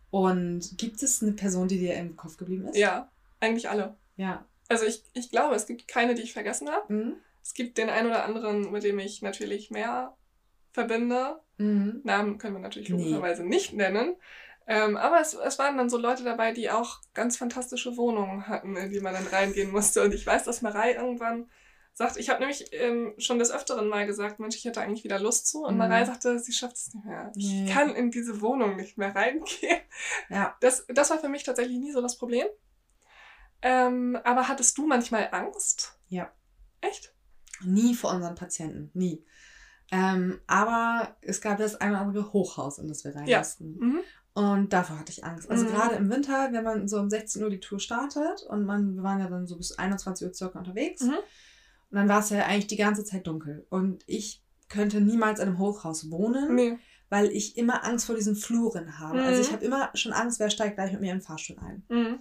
[0.09, 2.77] Und gibt es eine Person, die dir im Kopf geblieben ist?
[2.77, 3.09] Ja,
[3.39, 3.97] eigentlich alle.
[4.15, 4.45] Ja.
[4.69, 6.93] Also ich, ich glaube, es gibt keine, die ich vergessen habe.
[6.93, 7.13] Mhm.
[7.43, 10.15] Es gibt den einen oder anderen, mit dem ich natürlich mehr
[10.71, 11.39] verbinde.
[11.57, 12.01] Mhm.
[12.03, 12.97] Namen können wir natürlich Nee.
[12.97, 14.15] logischerweise nicht nennen.
[14.67, 18.75] Ähm, aber es, es waren dann so Leute dabei, die auch ganz fantastische Wohnungen hatten,
[18.77, 20.03] in die man dann reingehen musste.
[20.03, 21.49] Und ich weiß, dass Marei irgendwann
[21.93, 25.19] sagt, ich habe nämlich ähm, schon des Öfteren mal gesagt, Mensch, ich hätte eigentlich wieder
[25.19, 25.63] Lust zu.
[25.65, 25.79] Und Mhm.
[25.79, 27.31] Marei sagte, sie schafft es nicht mehr.
[27.35, 27.69] Ich Nee.
[27.73, 29.81] kann in diese Wohnung nicht mehr reingehen.
[30.29, 30.55] Ja.
[30.61, 32.47] Das, das war für mich tatsächlich nie so das Problem.
[33.61, 35.99] Ähm, aber hattest du manchmal Angst?
[36.07, 36.31] Ja.
[36.81, 37.13] Echt?
[37.63, 38.89] Nie vor unseren Patienten.
[38.93, 39.23] Nie.
[39.91, 43.43] Ähm, aber es gab das eine oder andere Hochhaus, in das wir rein Ja.
[43.59, 43.99] Mhm.
[44.33, 45.49] Und davor hatte ich Angst.
[45.51, 45.69] Also Mhm.
[45.69, 49.03] gerade im Winter, wenn man so um 16 Uhr die Tour startet und man, wir
[49.03, 51.01] waren ja dann so bis 21 Uhr circa unterwegs.
[51.03, 51.09] Mhm.
[51.15, 53.65] Und dann war es ja eigentlich die ganze Zeit dunkel.
[53.69, 56.77] Und ich könnte niemals in einem Hochhaus wohnen, Nee.
[57.09, 59.17] weil ich immer Angst vor diesen Fluren habe.
[59.19, 59.25] Mhm.
[59.25, 61.83] Also ich habe immer schon Angst, wer steigt gleich mit mir in den Fahrstuhl ein.
[61.89, 62.19] Mhm.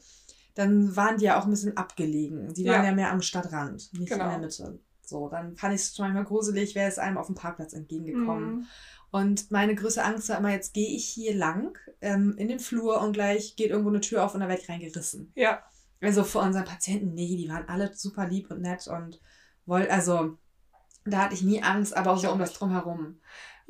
[0.56, 2.52] Dann waren die ja auch ein bisschen abgelegen.
[2.54, 2.88] Die waren Ja.
[2.90, 4.24] ja, mehr am Stadtrand, nicht Genau.
[4.24, 4.80] in der Mitte.
[5.11, 8.54] So, dann fand ich es schon manchmal gruselig, wäre es einem auf dem Parkplatz entgegengekommen.
[8.54, 8.66] Mhm.
[9.11, 13.00] Und meine größte Angst war immer, jetzt gehe ich hier lang ähm, in den Flur
[13.02, 15.32] und gleich geht irgendwo eine Tür auf und da werde ich reingerissen.
[15.34, 15.62] Ja.
[16.00, 19.20] Also für unseren Patienten, nee, die waren alle super lieb und nett und
[19.66, 20.38] wollten, also
[21.04, 22.52] da hatte ich nie Angst, aber auch Ich so um das.
[22.52, 23.20] Drumherum.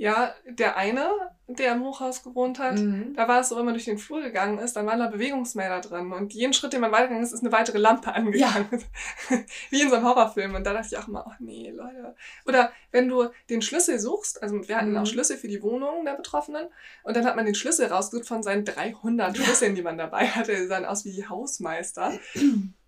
[0.02, 1.10] Ja, der eine,
[1.46, 3.12] der im Hochhaus gewohnt hat, Mhm.
[3.14, 5.82] da war es so, wenn man durch den Flur gegangen ist, dann waren da Bewegungsmelder
[5.82, 6.10] drin.
[6.12, 8.66] Und jeden Schritt, den man weitergegangen ist, ist eine weitere Lampe angegangen.
[9.68, 10.54] Wie in so einem Horrorfilm.
[10.54, 12.14] Und da dachte ich auch immer, ach nee, Leute.
[12.46, 14.96] Oder wenn du den Schlüssel suchst, also wir hatten Mhm.
[14.96, 16.68] auch Schlüssel für die Wohnungen der Betroffenen.
[17.02, 19.44] Und dann hat man den Schlüssel rausgesucht von seinen 300 Ja.
[19.44, 20.56] Schlüsseln, die man dabei hatte.
[20.56, 22.12] Die sahen aus wie die Hausmeister.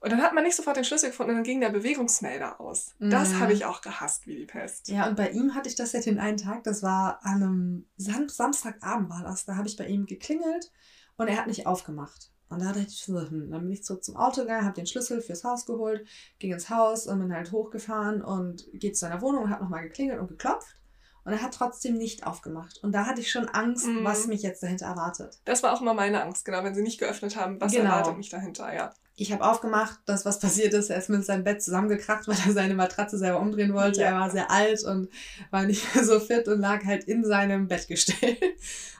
[0.00, 2.94] Und dann hat man nicht sofort den Schlüssel gefunden und dann ging der Bewegungsmelder aus.
[2.98, 3.40] Das Mhm.
[3.40, 4.88] habe ich auch gehasst wie die Pest.
[4.88, 7.86] Ja, und bei ihm hatte ich das ja den einen Tag, das war an einem
[7.98, 10.72] Sam Samstagabend war das, da habe ich bei ihm geklingelt
[11.18, 12.30] und er hat nicht aufgemacht.
[12.48, 14.86] Und da dachte ich, so, hm, dann bin ich zurück zum Auto gegangen, habe den
[14.86, 16.04] Schlüssel fürs Haus geholt,
[16.38, 19.82] ging ins Haus und bin halt hochgefahren und geht zu seiner Wohnung und hat nochmal
[19.84, 20.76] geklingelt und geklopft.
[21.22, 22.82] Und er hat trotzdem nicht aufgemacht.
[22.82, 24.02] Und da hatte ich schon Angst, Mhm.
[24.02, 25.38] was mich jetzt dahinter erwartet.
[25.44, 27.90] Das war auch immer meine Angst, genau, wenn sie nicht geöffnet haben, was Genau.
[27.90, 28.92] erwartet mich dahinter, ja.
[29.20, 30.88] Ich habe aufgemacht, dass was passiert ist.
[30.88, 34.00] Er ist mit seinem Bett zusammengekracht, weil er seine Matratze selber umdrehen wollte.
[34.00, 34.06] Ja.
[34.06, 35.10] Er war sehr alt und
[35.50, 38.36] war nicht mehr so fit und lag halt in seinem Bettgestell.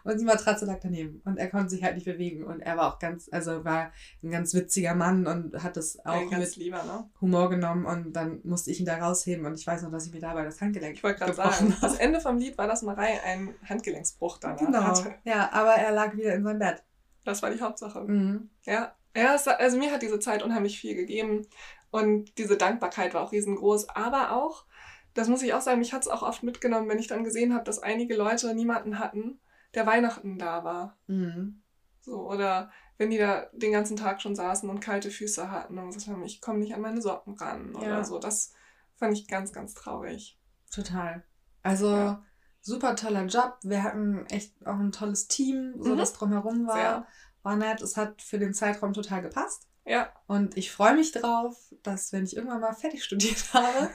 [0.02, 1.20] Und die Matratze lag daneben.
[1.26, 2.42] Und er konnte sich halt nicht bewegen.
[2.42, 3.92] Und er war auch ganz, also war
[4.22, 7.10] ein ganz witziger Mann und hat das auch mit lieber, ne?
[7.20, 7.84] Humor genommen.
[7.84, 9.44] Und dann musste ich ihn da rausheben.
[9.44, 11.96] Und ich weiß noch, dass ich mir dabei das Handgelenk Ich wollte gerade sagen, das
[11.96, 14.84] Ende vom Lied war, dass Marei einen Handgelenksbruch danach genau.
[14.84, 15.16] hatte.
[15.24, 16.82] Ja, aber er lag wieder in seinem Bett.
[17.26, 18.00] Das war die Hauptsache.
[18.00, 18.48] Mhm.
[18.64, 21.46] Ja, ja, also mir hat diese Zeit unheimlich viel gegeben
[21.90, 23.88] und diese Dankbarkeit war auch riesengroß.
[23.90, 24.66] Aber auch,
[25.14, 27.54] das muss ich auch sagen, mich hat es auch oft mitgenommen, wenn ich dann gesehen
[27.54, 29.40] habe, dass einige Leute niemanden hatten,
[29.74, 30.98] der Weihnachten da war.
[31.06, 31.62] Mhm.
[32.00, 35.86] So, oder wenn die da den ganzen Tag schon saßen und kalte Füße hatten und
[35.86, 37.80] gesagt haben, ich komme nicht an meine Socken ran ja.
[37.80, 38.18] oder so.
[38.18, 38.52] Das
[38.96, 40.38] fand ich ganz, ganz traurig.
[40.72, 41.24] Total.
[41.62, 42.22] Also ja.
[42.60, 43.58] super toller Job.
[43.62, 45.98] Wir hatten echt auch ein tolles Team, so mhm.
[45.98, 46.74] das drumherum war.
[46.74, 47.06] Sehr
[47.42, 47.80] war nett.
[47.80, 49.66] Es hat für den Zeitraum total gepasst.
[49.86, 50.12] Ja.
[50.26, 53.90] Und ich freue mich drauf, dass, wenn ich irgendwann mal fertig studiert habe,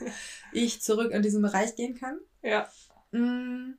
[0.52, 2.18] ich zurück in diesen Bereich gehen kann.
[2.42, 2.68] Ja.
[3.12, 3.74] Mm,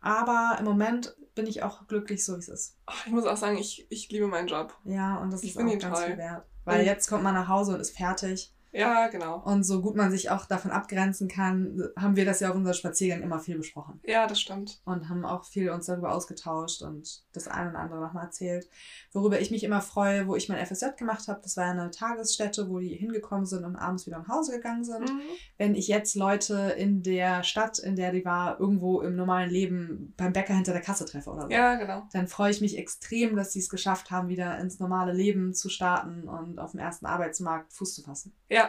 [0.00, 2.76] aber im Moment bin ich auch glücklich, so wie es ist.
[2.86, 4.76] Ach, ich muss auch sagen, ich, ich liebe meinen Job.
[4.84, 6.06] Ja, und das ich ist auch ganz toll.
[6.06, 6.46] viel wert.
[6.64, 8.52] Weil und jetzt kommt man nach Hause und ist fertig.
[8.78, 9.42] Ja, genau.
[9.44, 12.74] Und so gut man sich auch davon abgrenzen kann, haben wir das ja auf unseren
[12.74, 14.00] Spaziergängen immer viel besprochen.
[14.04, 14.80] Ja, das stimmt.
[14.84, 18.68] Und haben auch viel uns darüber ausgetauscht und das eine oder andere nochmal erzählt.
[19.12, 22.68] Worüber ich mich immer freue, wo ich mein FSJ gemacht habe, das war eine Tagesstätte,
[22.68, 25.12] wo die hingekommen sind und abends wieder nach Hause gegangen sind.
[25.12, 25.20] Mhm.
[25.56, 30.14] Wenn ich jetzt Leute in der Stadt, in der die war, irgendwo im normalen Leben
[30.16, 32.06] beim Bäcker hinter der Kasse treffe oder so, ja, genau.
[32.12, 35.68] dann freue ich mich extrem, dass sie es geschafft haben, wieder ins normale Leben zu
[35.68, 38.32] starten und auf dem ersten Arbeitsmarkt Fuß zu fassen.
[38.48, 38.67] Ja,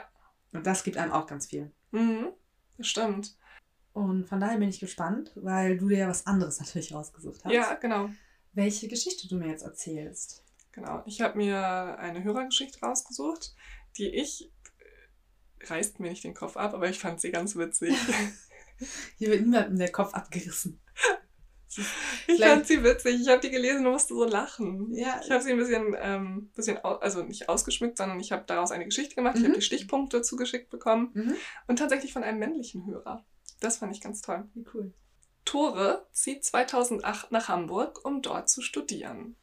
[0.51, 1.71] und das gibt einem auch ganz viel.
[1.91, 2.29] Mhm,
[2.77, 3.35] das stimmt.
[3.93, 7.51] Und von daher bin ich gespannt, weil du dir ja was anderes natürlich rausgesucht hast.
[7.51, 8.09] Ja, genau.
[8.53, 10.43] Welche Geschichte du mir jetzt erzählst.
[10.71, 13.55] Genau, ich habe mir eine Hörergeschichte rausgesucht,
[13.97, 17.95] die ich, äh, reißt mir nicht den Kopf ab, aber ich fand sie ganz witzig.
[19.17, 20.79] Hier wird niemandem der Kopf abgerissen.
[22.27, 23.21] Ich fand sie witzig.
[23.21, 24.93] Ich habe die gelesen und musste so lachen.
[24.93, 25.19] Ja.
[25.23, 28.85] Ich habe sie ein bisschen, ähm, bisschen also nicht ausgeschmückt, sondern ich habe daraus eine
[28.85, 29.35] Geschichte gemacht.
[29.35, 29.41] Mhm.
[29.41, 31.11] Ich habe die Stichpunkte zugeschickt bekommen.
[31.13, 31.35] Mhm.
[31.67, 33.23] Und tatsächlich von einem männlichen Hörer.
[33.59, 34.47] Das fand ich ganz toll.
[34.53, 34.93] Wie cool.
[35.45, 39.35] Tore zieht 2008 nach Hamburg, um dort zu studieren.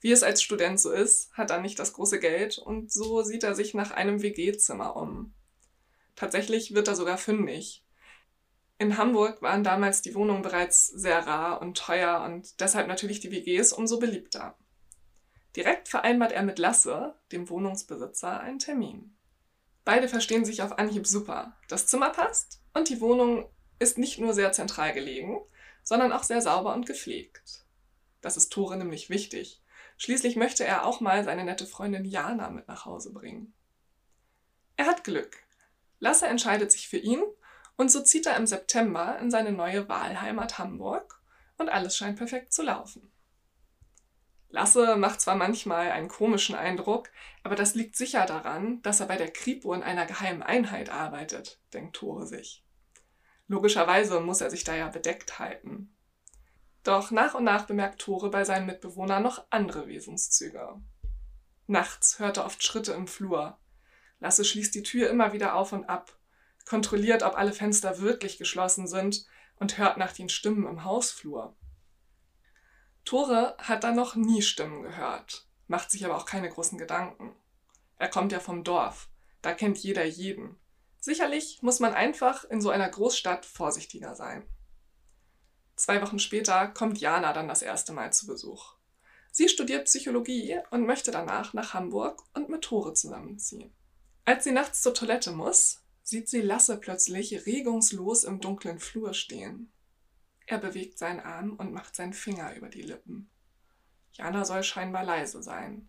[0.00, 3.42] Wie es als Student so ist, hat er nicht das große Geld und so sieht
[3.42, 5.32] er sich nach einem WG-Zimmer um.
[6.14, 7.83] Tatsächlich wird er sogar fündig.
[8.78, 13.30] In Hamburg waren damals die Wohnungen bereits sehr rar und teuer und deshalb natürlich die
[13.30, 14.56] WGs umso beliebter.
[15.54, 19.16] Direkt vereinbart er mit Lasse, dem Wohnungsbesitzer, einen Termin.
[19.84, 21.56] Beide verstehen sich auf Anhieb super.
[21.68, 23.48] Das Zimmer passt und die Wohnung
[23.78, 25.40] ist nicht nur sehr zentral gelegen,
[25.84, 27.64] sondern auch sehr sauber und gepflegt.
[28.20, 29.62] Das ist Tore nämlich wichtig.
[29.98, 33.52] Schließlich möchte er auch mal seine nette Freundin Jana mit nach Hause bringen.
[34.76, 35.36] Er hat Glück.
[36.00, 37.22] Lasse entscheidet sich für ihn
[37.76, 41.20] und so zieht er im September in seine neue Wahlheimat Hamburg
[41.58, 43.10] und alles scheint perfekt zu laufen.
[44.48, 47.10] Lasse macht zwar manchmal einen komischen Eindruck,
[47.42, 51.60] aber das liegt sicher daran, dass er bei der Kripo in einer geheimen Einheit arbeitet,
[51.72, 52.64] denkt Tore sich.
[53.48, 55.92] Logischerweise muss er sich da ja bedeckt halten.
[56.84, 60.80] Doch nach und nach bemerkt Tore bei seinen Mitbewohnern noch andere Wesenszüge.
[61.66, 63.58] Nachts hört er oft Schritte im Flur.
[64.20, 66.16] Lasse schließt die Tür immer wieder auf und ab
[66.64, 71.56] kontrolliert, ob alle Fenster wirklich geschlossen sind und hört nach den Stimmen im Hausflur.
[73.04, 77.34] Tore hat da noch nie Stimmen gehört, macht sich aber auch keine großen Gedanken.
[77.98, 79.08] Er kommt ja vom Dorf,
[79.42, 80.56] da kennt jeder jeden.
[81.00, 84.48] Sicherlich muss man einfach in so einer Großstadt vorsichtiger sein.
[85.76, 88.74] Zwei Wochen später kommt Jana dann das erste Mal zu Besuch.
[89.30, 93.74] Sie studiert Psychologie und möchte danach nach Hamburg und mit Tore zusammenziehen.
[94.24, 99.72] Als sie nachts zur Toilette muss, sieht sie Lasse plötzlich regungslos im dunklen Flur stehen.
[100.46, 103.30] Er bewegt seinen Arm und macht seinen Finger über die Lippen.
[104.12, 105.88] Jana soll scheinbar leise sein.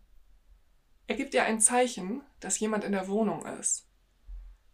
[1.06, 3.88] Er gibt ihr ein Zeichen, dass jemand in der Wohnung ist.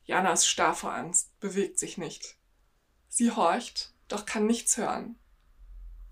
[0.06, 2.38] Jana ist starr vor Angst, bewegt sich nicht.
[3.10, 5.20] Sie horcht, doch kann nichts hören.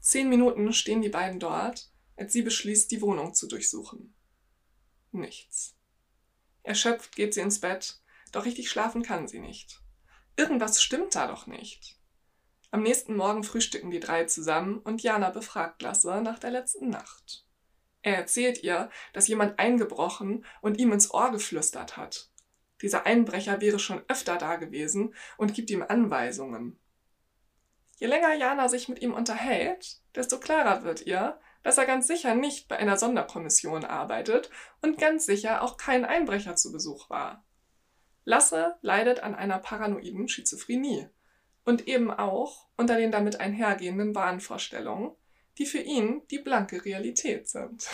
[0.01, 4.15] Zehn Minuten stehen die beiden dort, als sie beschließt, die Wohnung zu durchsuchen.
[5.11, 5.75] Nichts.
[6.63, 8.01] Erschöpft geht sie ins Bett
[8.31, 9.81] doch richtig schlafen kann sie nicht.
[10.35, 11.97] Irgendwas stimmt da doch nicht.
[12.71, 17.45] Am nächsten Morgen frühstücken die drei zusammen und Jana befragt Lasse nach der letzten Nacht.
[18.01, 22.29] Er erzählt ihr, dass jemand eingebrochen und ihm ins Ohr geflüstert hat.
[22.81, 26.79] Dieser Einbrecher wäre schon öfter da gewesen und gibt ihm Anweisungen.
[27.97, 32.35] Je länger Jana sich mit ihm unterhält, desto klarer wird ihr, dass er ganz sicher
[32.35, 34.49] nicht bei einer Sonderkommission arbeitet
[34.81, 37.43] und ganz sicher auch kein Einbrecher zu Besuch war.
[38.25, 41.07] Lasse leidet an einer paranoiden Schizophrenie
[41.65, 45.11] und eben auch unter den damit einhergehenden Wahnvorstellungen,
[45.57, 47.87] die für ihn die blanke Realität sind.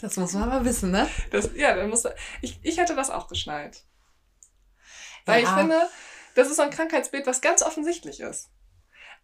[0.00, 1.08] Das muss man aber wissen, ne?
[1.30, 2.04] Das, ja, dann muss
[2.40, 3.84] ich, ich hätte das auch geschnallt.
[5.26, 5.48] Weil Ja.
[5.48, 5.88] ich finde,
[6.34, 8.50] das ist so ein Krankheitsbild, was ganz offensichtlich ist.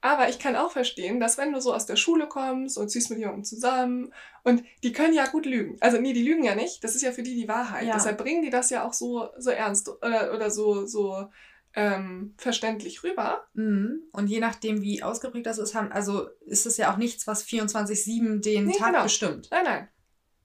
[0.01, 3.11] Aber ich kann auch verstehen, dass wenn du so aus der Schule kommst und ziehst
[3.11, 4.12] mit jemandem zusammen
[4.44, 5.76] und die können ja gut lügen.
[5.80, 6.84] Also nee, die lügen ja nicht.
[6.84, 7.86] Das ist ja für die die Wahrheit.
[7.86, 7.94] Ja.
[7.94, 11.28] Deshalb bringen die das ja auch so, so ernst oder, oder so, so
[11.74, 13.47] ähm, verständlich rüber.
[13.55, 14.03] Mhm.
[14.12, 17.44] Und je nachdem, wie ausgeprägt das ist, haben, also ist es ja auch nichts, was
[17.44, 19.03] 24-7 den Nee, Tag genau.
[19.05, 19.49] bestimmt.
[19.51, 19.88] Nein, nein.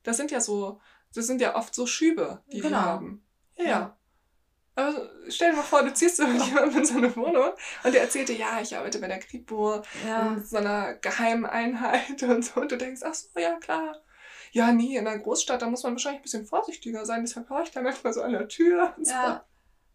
[0.04, 0.80] Das sind ja so,
[1.14, 2.70] das sind ja oft so Schübe, die Genau.
[2.70, 3.24] die haben.
[3.58, 3.98] Ja, ja.
[4.76, 7.52] Aber stell dir mal vor, du ziehst so mit jemandem in so eine Wohnung
[7.84, 10.34] und der erzählt dir, ja, ich arbeite bei der Kripo Ja.
[10.34, 12.62] in so einer geheimen Einheit und so.
[12.62, 14.02] Und du denkst, ach so, ja, klar.
[14.54, 17.22] Ja, nee, in einer Großstadt, da muss man wahrscheinlich ein bisschen vorsichtiger sein.
[17.24, 18.94] Deshalb höre ich da manchmal so an der Tür.
[18.98, 19.14] Und so.
[19.14, 19.46] Ja.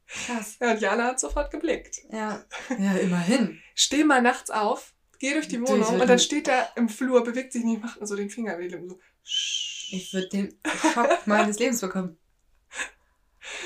[0.08, 0.56] Krass.
[0.60, 1.96] ja, und Jana hat sofort geblickt.
[2.12, 2.44] Ja.
[2.78, 3.60] Ja, immerhin.
[3.74, 7.52] Steh mal nachts auf, geh durch die Wohnung und dann steht er im Flur, bewegt
[7.52, 9.00] sich nicht, macht nur so den Finger wedelt und so.
[9.24, 10.58] Ich würde den
[10.92, 12.16] Schock meines Lebens bekommen.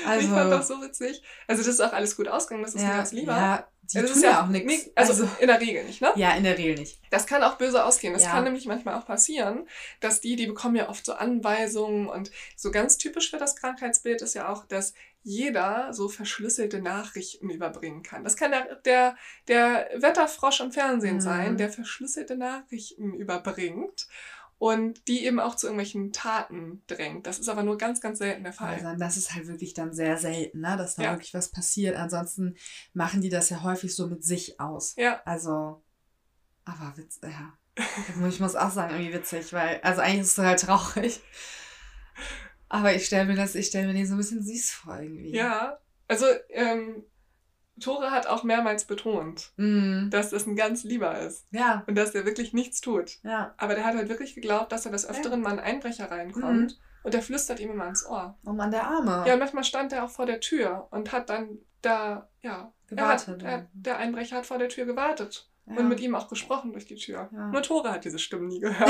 [0.05, 1.21] Also, ich fand das so witzig.
[1.47, 3.33] Also, das ist auch alles gut ausgegangen, das ist mir ja, ganz lieber.
[3.33, 4.67] ja, die Also, das ist ja auch nichts.
[4.85, 6.11] nee, Also, in der Regel nicht, ne?
[6.15, 6.99] ja, in der Regel nicht.
[7.09, 8.13] Das kann auch böse ausgehen.
[8.13, 8.31] Das Ja.
[8.31, 9.67] kann nämlich manchmal auch passieren,
[9.99, 14.21] dass die, die bekommen ja oft so Anweisungen und so ganz typisch für das Krankheitsbild
[14.21, 18.23] ist ja auch, dass jeder so verschlüsselte Nachrichten überbringen kann.
[18.23, 19.15] Das kann der, der,
[19.47, 21.21] der Wetterfrosch im Fernsehen Mhm.
[21.21, 24.07] sein, der verschlüsselte Nachrichten überbringt
[24.61, 27.25] und die eben auch zu irgendwelchen Taten drängt.
[27.25, 28.75] Das ist aber nur ganz, ganz selten der Fall.
[28.75, 30.77] Also, das ist halt wirklich dann sehr selten, ne?
[30.77, 31.11] dass da Ja.
[31.13, 31.95] wirklich was passiert.
[31.95, 32.55] Ansonsten
[32.93, 34.93] machen die das ja häufig so mit sich aus.
[34.97, 35.83] Ja, Also,
[36.63, 37.57] aber witz, ja.
[38.29, 41.21] Ich muss auch sagen, irgendwie witzig, weil, also eigentlich ist es halt traurig.
[42.69, 45.35] Aber ich stelle mir das, ich stelle mir den so ein bisschen süß vor irgendwie.
[45.35, 45.79] ja.
[46.07, 47.03] Also, ähm,
[47.81, 52.11] Tore hat auch mehrmals betont, Mm, dass das ein ganz lieber ist ja, und dass
[52.13, 53.19] der wirklich nichts tut.
[53.23, 53.53] ja.
[53.57, 57.13] Aber der hat halt wirklich geglaubt, dass er des Öfteren mal ein Einbrecher reinkommt und
[57.13, 58.37] der flüstert ihm immer ins Ohr.
[58.45, 59.23] Oh Mann, der Arme.
[59.27, 63.27] Ja, und manchmal stand er auch vor der Tür und hat dann da, ja, Gewartet,
[63.27, 65.77] hat, er, der Einbrecher hat vor der Tür gewartet Ja.
[65.77, 67.29] und mit ihm auch gesprochen durch die Tür.
[67.31, 67.47] Ja.
[67.47, 68.89] Nur Tore hat diese Stimmen nie gehört.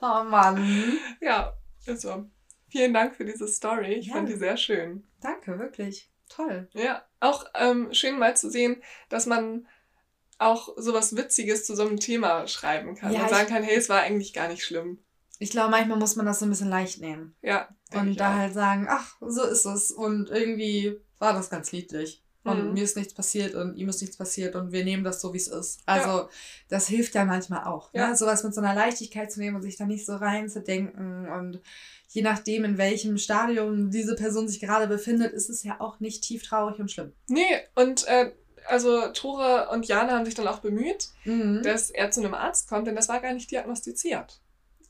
[0.00, 0.98] Oh Mann.
[1.20, 1.52] Ja,
[1.86, 2.24] also
[2.68, 3.94] vielen Dank für diese Story.
[3.94, 4.14] Ich Ja.
[4.14, 5.04] fand die sehr schön.
[5.20, 6.09] Danke, wirklich.
[6.30, 6.68] Toll.
[6.72, 9.66] Ja, auch ähm, schön mal zu sehen, dass man
[10.38, 13.90] auch sowas Witziges zu so einem Thema schreiben kann Ja, und sagen kann, hey, es
[13.90, 14.98] war eigentlich gar nicht schlimm.
[15.38, 17.34] Ich glaube, manchmal muss man das so ein bisschen leicht nehmen.
[17.42, 18.36] Ja, Und da auch.
[18.36, 19.90] halt sagen, ach, so ist es.
[19.90, 22.22] Und irgendwie war das ganz niedlich.
[22.42, 22.72] Und Mhm.
[22.72, 25.38] mir ist nichts passiert und ihm ist nichts passiert und wir nehmen das so, wie
[25.38, 25.80] es ist.
[25.84, 26.30] Also,
[26.70, 27.90] das hilft ja manchmal auch.
[27.92, 28.08] Ja.
[28.08, 28.16] Ne?
[28.16, 31.28] Sowas mit so einer Leichtigkeit zu nehmen und sich da nicht so reinzudenken.
[31.28, 31.60] Und
[32.12, 36.22] je nachdem, in welchem Stadium diese Person sich gerade befindet, ist es ja auch nicht
[36.24, 37.12] tief traurig und schlimm.
[37.28, 38.32] Nee, und äh,
[38.66, 41.62] also Tore und Jana haben sich dann auch bemüht, Mhm.
[41.62, 44.40] dass er zu einem Arzt kommt, denn das war gar nicht diagnostiziert.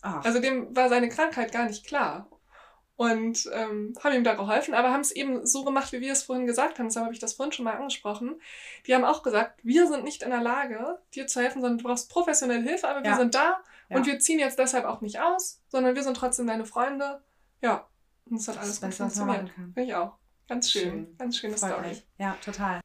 [0.03, 2.27] Ach, Also dem war seine Krankheit gar nicht klar.
[2.97, 6.23] Und ähm, haben ihm da geholfen, aber haben es eben so gemacht, wie wir es
[6.23, 6.87] vorhin gesagt haben.
[6.89, 8.39] Deshalb habe ich das vorhin schon mal angesprochen.
[8.87, 11.85] Die haben auch gesagt, wir sind nicht in der Lage, dir zu helfen, sondern du
[11.85, 13.17] brauchst professionelle Hilfe, aber wir Ja.
[13.17, 13.97] sind da Ja.
[13.97, 17.23] und wir ziehen jetzt deshalb auch nicht aus, sondern wir sind trotzdem deine Freunde.
[17.61, 17.89] Ja,
[18.25, 19.51] und es hat das alles gut funktioniert.
[19.51, 20.17] Finde ich auch.
[20.49, 20.83] Ganz schön.
[20.83, 21.17] Schön.
[21.19, 21.89] Ganz schöne Freut Story.
[21.89, 22.07] mich.
[22.19, 22.81] Ja, total.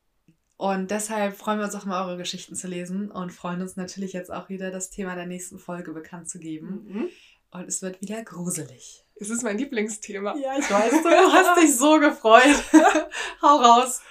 [0.58, 4.14] Und deshalb freuen wir uns auch immer, eure Geschichten zu lesen und freuen uns natürlich
[4.14, 6.86] jetzt auch wieder, das Thema der nächsten Folge bekannt zu geben.
[6.88, 7.10] Mhm.
[7.52, 9.06] Und es wird wieder gruselig.
[9.16, 10.36] Es ist mein Lieblingsthema.
[10.38, 12.64] Ja, ich weiß, du hast dich so gefreut.
[13.42, 14.02] Hau raus.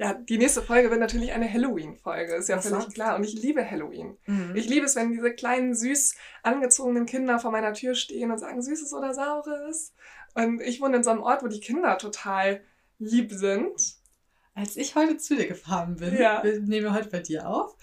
[0.00, 3.16] Ja, die nächste Folge wird natürlich eine Halloween-Folge, ist ja Was völlig klar.
[3.16, 4.16] Und ich liebe Halloween.
[4.26, 4.52] Mhm.
[4.54, 8.62] Ich liebe es, wenn diese kleinen, süß angezogenen Kinder vor meiner Tür stehen und sagen,
[8.62, 9.92] Süßes oder Saures.
[10.34, 12.60] Und ich wohne in so einem Ort, wo die Kinder total
[13.00, 13.96] lieb sind.
[14.54, 16.44] Als ich heute zu dir gefahren bin, Ja.
[16.44, 17.74] wir nehmen heute bei dir auf,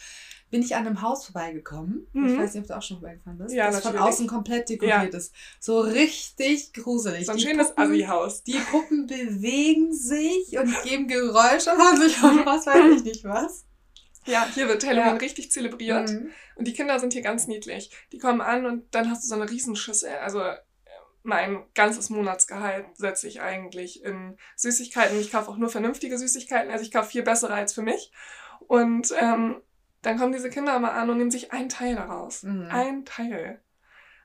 [0.56, 2.08] bin ich an einem Haus vorbeigekommen.
[2.14, 2.38] Ich Mhm.
[2.40, 3.54] weiß nicht, ob du auch schon vorbeigefahren bist.
[3.54, 4.14] Ja, das von natürlich.
[4.14, 5.34] außen komplett dekoriert ist.
[5.60, 7.26] So richtig gruselig.
[7.26, 8.44] So ein Die schönes Assi-Haus.
[8.44, 13.66] Die Puppen bewegen sich und geben Geräusche von sich und was weiß ich nicht was.
[14.26, 15.14] Ja, hier wird Halloween Ja.
[15.18, 16.10] richtig zelebriert.
[16.10, 16.30] Mhm.
[16.56, 17.92] Und die Kinder sind hier ganz niedlich.
[18.14, 20.10] Die kommen an und dann hast du so eine Riesenschüssel.
[20.24, 20.56] Also äh,
[21.24, 25.20] mein ganzes Monatsgehalt setze ich eigentlich in Süßigkeiten.
[25.20, 26.72] Ich kaufe auch nur vernünftige Süßigkeiten.
[26.72, 28.12] Also ich kaufe viel bessere als für mich.
[28.68, 29.62] Und ähm,
[30.06, 32.44] dann kommen diese Kinder immer an und nehmen sich einen Teil daraus.
[32.44, 32.68] Mhm.
[32.70, 33.62] Ein Teil.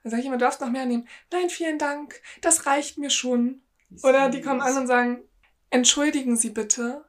[0.02, 1.08] Dann sage ich immer, du darfst noch mehr nehmen.
[1.32, 2.20] Nein, vielen Dank.
[2.40, 3.62] Das reicht mir schon.
[4.02, 5.22] Oder die kommen an und sagen,
[5.70, 7.04] entschuldigen Sie bitte,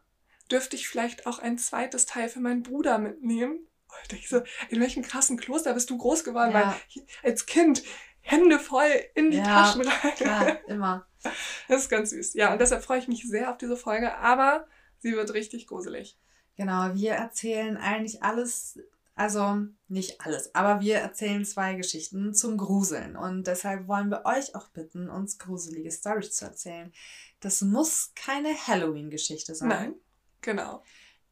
[0.50, 3.68] dürfte ich vielleicht auch ein zweites Teil für meinen Bruder mitnehmen?
[3.88, 6.52] Und ich so, in welchem krassen Kloster bist du groß geworden?
[6.52, 6.76] Ja.
[6.94, 7.84] Weil als Kind
[8.22, 10.16] Hände voll in die Ja, Taschen rein.
[10.16, 11.08] Klar, immer.
[11.68, 12.34] Das ist ganz süß.
[12.34, 14.68] Ja, und deshalb freue ich mich sehr auf diese Folge, aber
[14.98, 16.18] sie wird richtig gruselig.
[16.58, 18.80] Genau, wir erzählen eigentlich alles,
[19.16, 23.16] also nicht alles, aber wir erzählen zwei Geschichten zum Gruseln.
[23.16, 26.92] Und deshalb wollen wir euch auch bitten, uns gruselige Stories zu erzählen.
[27.40, 29.70] Das muss keine Halloween-Geschichte sein.
[29.70, 29.96] Nein,
[30.42, 30.84] genau.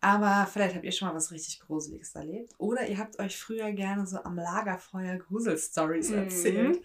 [0.01, 2.53] Aber vielleicht habt ihr schon mal was richtig Gruseliges erlebt.
[2.57, 6.17] Oder ihr habt euch früher gerne so am Lagerfeuer Gruselstories Mhm.
[6.17, 6.77] erzählt.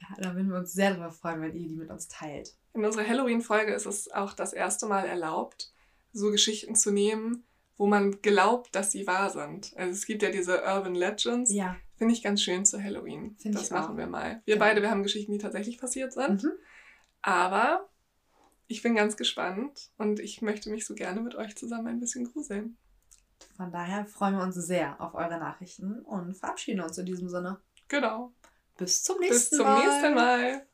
[0.00, 2.54] Ja, Da würden wir uns sehr darüber freuen, wenn ihr die mit uns teilt.
[2.72, 5.72] In unserer Halloween-Folge ist es auch das erste Mal erlaubt,
[6.12, 7.44] so Geschichten zu nehmen,
[7.76, 9.72] wo man glaubt, dass sie wahr sind.
[9.76, 11.52] Also es gibt ja diese Urban Legends.
[11.52, 11.76] Ja.
[11.96, 13.36] Finde ich ganz schön zu Halloween.
[13.38, 13.98] Finde das machen auch.
[13.98, 14.42] wir mal.
[14.44, 14.60] Wir Ja.
[14.60, 16.44] beide, wir haben Geschichten, die tatsächlich passiert sind.
[16.44, 16.52] Mhm.
[17.22, 17.88] Aber
[18.66, 22.24] ich bin ganz gespannt und ich möchte mich so gerne mit euch zusammen ein bisschen
[22.30, 22.76] gruseln.
[23.56, 27.60] Von daher freuen wir uns sehr auf eure Nachrichten und verabschieden uns in diesem Sinne.
[27.88, 28.32] Genau.
[28.76, 29.78] Bis zum nächsten Bis zum Mal.
[29.86, 30.66] nächsten Mal.